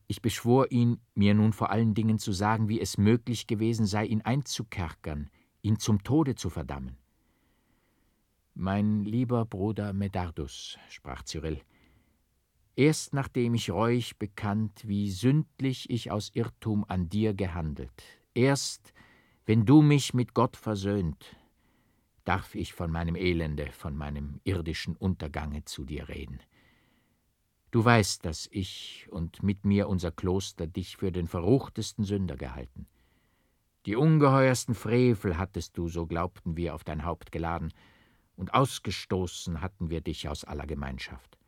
Ich 0.06 0.20
beschwor 0.20 0.70
ihn, 0.70 1.00
mir 1.14 1.32
nun 1.32 1.54
vor 1.54 1.70
allen 1.70 1.94
Dingen 1.94 2.18
zu 2.18 2.30
sagen, 2.32 2.68
wie 2.68 2.78
es 2.78 2.98
möglich 2.98 3.46
gewesen 3.46 3.86
sei, 3.86 4.04
ihn 4.04 4.20
einzukerkern, 4.20 5.30
ihn 5.62 5.78
zum 5.78 6.02
Tode 6.02 6.34
zu 6.34 6.50
verdammen. 6.50 6.98
Mein 8.52 9.02
lieber 9.02 9.46
Bruder 9.46 9.94
Medardus, 9.94 10.76
sprach 10.90 11.22
Cyril, 11.22 11.62
erst 12.76 13.14
nachdem 13.14 13.54
ich 13.54 13.70
reuig 13.70 14.18
bekannt, 14.18 14.86
wie 14.86 15.10
sündlich 15.10 15.88
ich 15.88 16.10
aus 16.10 16.30
Irrtum 16.34 16.84
an 16.86 17.08
dir 17.08 17.32
gehandelt, 17.32 18.02
erst 18.34 18.92
wenn 19.46 19.64
du 19.64 19.80
mich 19.80 20.12
mit 20.12 20.34
Gott 20.34 20.58
versöhnt, 20.58 21.34
darf 22.24 22.54
ich 22.54 22.74
von 22.74 22.90
meinem 22.90 23.16
Elende, 23.16 23.72
von 23.72 23.96
meinem 23.96 24.42
irdischen 24.44 24.96
Untergange 24.96 25.64
zu 25.64 25.86
dir 25.86 26.10
reden. 26.10 26.40
Du 27.70 27.84
weißt, 27.84 28.24
dass 28.24 28.48
ich 28.50 29.06
und 29.10 29.42
mit 29.42 29.64
mir 29.64 29.88
unser 29.88 30.10
Kloster 30.10 30.66
dich 30.66 30.96
für 30.96 31.12
den 31.12 31.28
verruchtesten 31.28 32.04
Sünder 32.04 32.36
gehalten. 32.36 32.86
Die 33.84 33.96
ungeheuersten 33.96 34.74
Frevel 34.74 35.38
hattest 35.38 35.76
du, 35.76 35.88
so 35.88 36.06
glaubten 36.06 36.56
wir, 36.56 36.74
auf 36.74 36.84
dein 36.84 37.04
Haupt 37.04 37.30
geladen, 37.32 37.72
und 38.36 38.54
ausgestoßen 38.54 39.60
hatten 39.60 39.90
wir 39.90 40.00
dich 40.00 40.28
aus 40.28 40.44
aller 40.44 40.66
Gemeinschaft. 40.66 41.38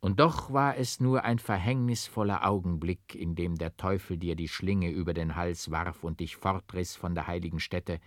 Und 0.00 0.20
doch 0.20 0.52
war 0.52 0.76
es 0.76 1.00
nur 1.00 1.24
ein 1.24 1.40
verhängnisvoller 1.40 2.46
Augenblick, 2.46 3.14
in 3.14 3.34
dem 3.34 3.56
der 3.56 3.76
Teufel 3.76 4.16
dir 4.16 4.36
die 4.36 4.48
Schlinge 4.48 4.90
über 4.90 5.12
den 5.12 5.34
Hals 5.34 5.70
warf 5.70 6.04
und 6.04 6.20
dich 6.20 6.36
fortriss 6.36 6.94
von 6.94 7.14
der 7.14 7.26
heiligen 7.26 7.58
Stätte 7.58 7.98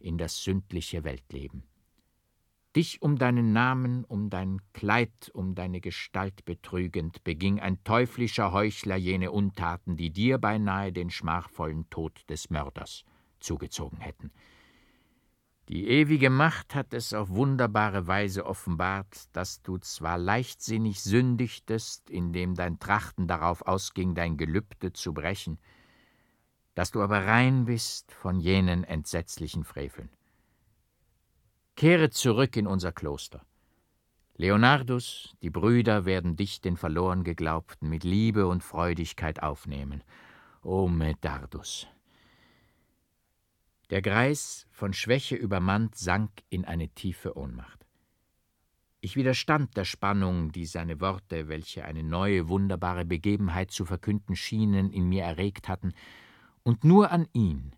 in 0.00 0.18
das 0.18 0.42
sündliche 0.42 1.04
Weltleben. 1.04 1.62
Dich 2.78 3.02
um 3.02 3.18
deinen 3.18 3.52
Namen, 3.52 4.04
um 4.04 4.30
dein 4.30 4.60
Kleid, 4.72 5.32
um 5.34 5.56
deine 5.56 5.80
Gestalt 5.80 6.44
betrügend, 6.44 7.24
beging 7.24 7.58
ein 7.58 7.82
teuflischer 7.82 8.52
Heuchler 8.52 8.94
jene 8.94 9.32
Untaten, 9.32 9.96
die 9.96 10.10
dir 10.10 10.38
beinahe 10.38 10.92
den 10.92 11.10
schmachvollen 11.10 11.90
Tod 11.90 12.22
des 12.30 12.50
Mörders 12.50 13.04
zugezogen 13.40 13.98
hätten. 13.98 14.30
Die 15.68 15.88
ewige 15.88 16.30
Macht 16.30 16.76
hat 16.76 16.94
es 16.94 17.14
auf 17.14 17.30
wunderbare 17.30 18.06
Weise 18.06 18.46
offenbart, 18.46 19.24
dass 19.32 19.60
du 19.62 19.78
zwar 19.78 20.16
leichtsinnig 20.16 21.02
sündigtest, 21.02 22.08
indem 22.08 22.54
dein 22.54 22.78
Trachten 22.78 23.26
darauf 23.26 23.62
ausging, 23.62 24.14
dein 24.14 24.36
Gelübde 24.36 24.92
zu 24.92 25.12
brechen, 25.12 25.58
dass 26.76 26.92
du 26.92 27.02
aber 27.02 27.26
rein 27.26 27.64
bist 27.64 28.12
von 28.12 28.38
jenen 28.38 28.84
entsetzlichen 28.84 29.64
Freveln. 29.64 30.10
Kehre 31.78 32.10
zurück 32.10 32.56
in 32.56 32.66
unser 32.66 32.90
Kloster. 32.90 33.46
Leonardus, 34.34 35.36
die 35.42 35.50
Brüder 35.50 36.04
werden 36.06 36.34
dich, 36.34 36.60
den 36.60 36.76
verloren 36.76 37.22
Geglaubten, 37.22 37.88
mit 37.88 38.02
Liebe 38.02 38.48
und 38.48 38.64
Freudigkeit 38.64 39.44
aufnehmen. 39.44 40.02
O 40.64 40.88
Medardus! 40.88 41.86
Der 43.90 44.02
Greis, 44.02 44.66
von 44.72 44.92
Schwäche 44.92 45.36
übermannt, 45.36 45.96
sank 45.96 46.32
in 46.48 46.64
eine 46.64 46.88
tiefe 46.88 47.38
Ohnmacht. 47.38 47.86
Ich 49.00 49.14
widerstand 49.14 49.76
der 49.76 49.84
Spannung, 49.84 50.50
die 50.50 50.66
seine 50.66 51.00
Worte, 51.00 51.46
welche 51.46 51.84
eine 51.84 52.02
neue, 52.02 52.48
wunderbare 52.48 53.04
Begebenheit 53.04 53.70
zu 53.70 53.84
verkünden 53.84 54.34
schienen, 54.34 54.90
in 54.90 55.08
mir 55.08 55.22
erregt 55.22 55.68
hatten, 55.68 55.92
und 56.64 56.82
nur 56.82 57.12
an 57.12 57.28
ihn, 57.34 57.70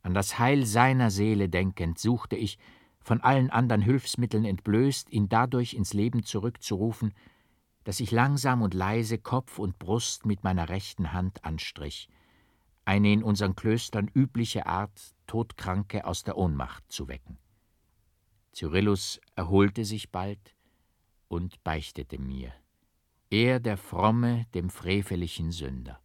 an 0.00 0.14
das 0.14 0.38
Heil 0.38 0.64
seiner 0.64 1.10
Seele 1.10 1.50
denkend, 1.50 1.98
suchte 1.98 2.36
ich, 2.36 2.58
von 3.04 3.20
allen 3.20 3.50
anderen 3.50 3.82
Hilfsmitteln 3.82 4.44
entblößt, 4.44 5.10
ihn 5.10 5.28
dadurch 5.28 5.74
ins 5.74 5.92
Leben 5.92 6.24
zurückzurufen, 6.24 7.12
dass 7.84 8.00
ich 8.00 8.10
langsam 8.10 8.62
und 8.62 8.72
leise 8.72 9.18
Kopf 9.18 9.58
und 9.58 9.78
Brust 9.78 10.24
mit 10.24 10.42
meiner 10.42 10.70
rechten 10.70 11.12
Hand 11.12 11.44
anstrich, 11.44 12.08
eine 12.86 13.12
in 13.12 13.22
unseren 13.22 13.54
Klöstern 13.54 14.10
übliche 14.12 14.66
Art, 14.66 15.14
Todkranke 15.26 16.06
aus 16.06 16.22
der 16.22 16.38
Ohnmacht 16.38 16.84
zu 16.90 17.08
wecken. 17.08 17.38
Cyrillus 18.52 19.20
erholte 19.36 19.84
sich 19.84 20.10
bald 20.10 20.56
und 21.28 21.62
beichtete 21.62 22.18
mir, 22.18 22.52
er 23.30 23.60
der 23.60 23.76
fromme, 23.76 24.46
dem 24.54 24.70
freveligen 24.70 25.50
Sünder. 25.50 26.00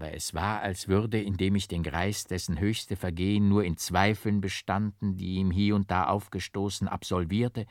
Aber 0.00 0.14
es 0.14 0.32
war, 0.32 0.60
als 0.60 0.86
würde, 0.86 1.20
indem 1.20 1.56
ich 1.56 1.66
den 1.66 1.82
Greis, 1.82 2.22
dessen 2.22 2.60
höchste 2.60 2.94
Vergehen 2.94 3.48
nur 3.48 3.64
in 3.64 3.76
Zweifeln 3.76 4.40
bestanden, 4.40 5.16
die 5.16 5.34
ihm 5.34 5.50
hie 5.50 5.72
und 5.72 5.90
da 5.90 6.06
aufgestoßen, 6.06 6.86
absolvierte, 6.86 7.66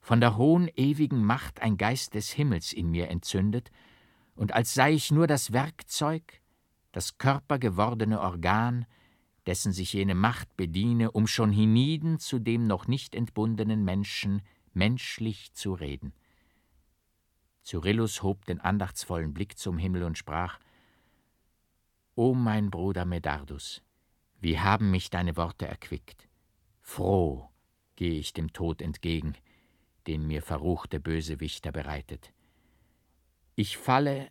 von 0.00 0.20
der 0.20 0.36
hohen 0.36 0.68
ewigen 0.74 1.22
Macht 1.22 1.62
ein 1.62 1.76
Geist 1.76 2.14
des 2.14 2.32
Himmels 2.32 2.72
in 2.72 2.90
mir 2.90 3.08
entzündet, 3.08 3.70
und 4.34 4.52
als 4.52 4.74
sei 4.74 4.94
ich 4.94 5.12
nur 5.12 5.28
das 5.28 5.52
Werkzeug, 5.52 6.40
das 6.90 7.18
körpergewordene 7.18 8.20
Organ, 8.20 8.84
dessen 9.46 9.72
sich 9.72 9.92
jene 9.92 10.16
Macht 10.16 10.56
bediene, 10.56 11.12
um 11.12 11.28
schon 11.28 11.52
hienieden 11.52 12.18
zu 12.18 12.40
dem 12.40 12.66
noch 12.66 12.88
nicht 12.88 13.14
entbundenen 13.14 13.84
Menschen 13.84 14.42
menschlich 14.72 15.52
zu 15.52 15.74
reden. 15.74 16.14
Cyrillus 17.62 18.24
hob 18.24 18.44
den 18.44 18.60
andachtsvollen 18.60 19.32
Blick 19.32 19.56
zum 19.56 19.78
Himmel 19.78 20.02
und 20.02 20.18
sprach 20.18 20.58
O 22.16 22.32
mein 22.32 22.70
Bruder 22.70 23.04
Medardus, 23.04 23.82
wie 24.38 24.60
haben 24.60 24.92
mich 24.92 25.10
deine 25.10 25.36
Worte 25.36 25.66
erquickt. 25.66 26.28
Froh 26.80 27.50
gehe 27.96 28.20
ich 28.20 28.32
dem 28.32 28.52
Tod 28.52 28.80
entgegen, 28.82 29.34
den 30.06 30.24
mir 30.24 30.40
verruchte 30.40 31.00
Bösewichter 31.00 31.72
bereitet. 31.72 32.32
Ich 33.56 33.76
falle 33.76 34.30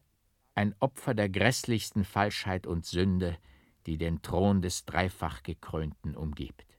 ein 0.56 0.74
Opfer 0.80 1.14
der 1.14 1.28
grässlichsten 1.28 2.06
Falschheit 2.06 2.68
und 2.68 2.86
Sünde, 2.86 3.38
die 3.86 3.98
den 3.98 4.22
Thron 4.22 4.62
des 4.62 4.86
dreifach 4.86 5.44
gekrönten 5.44 6.16
umgibt. 6.16 6.73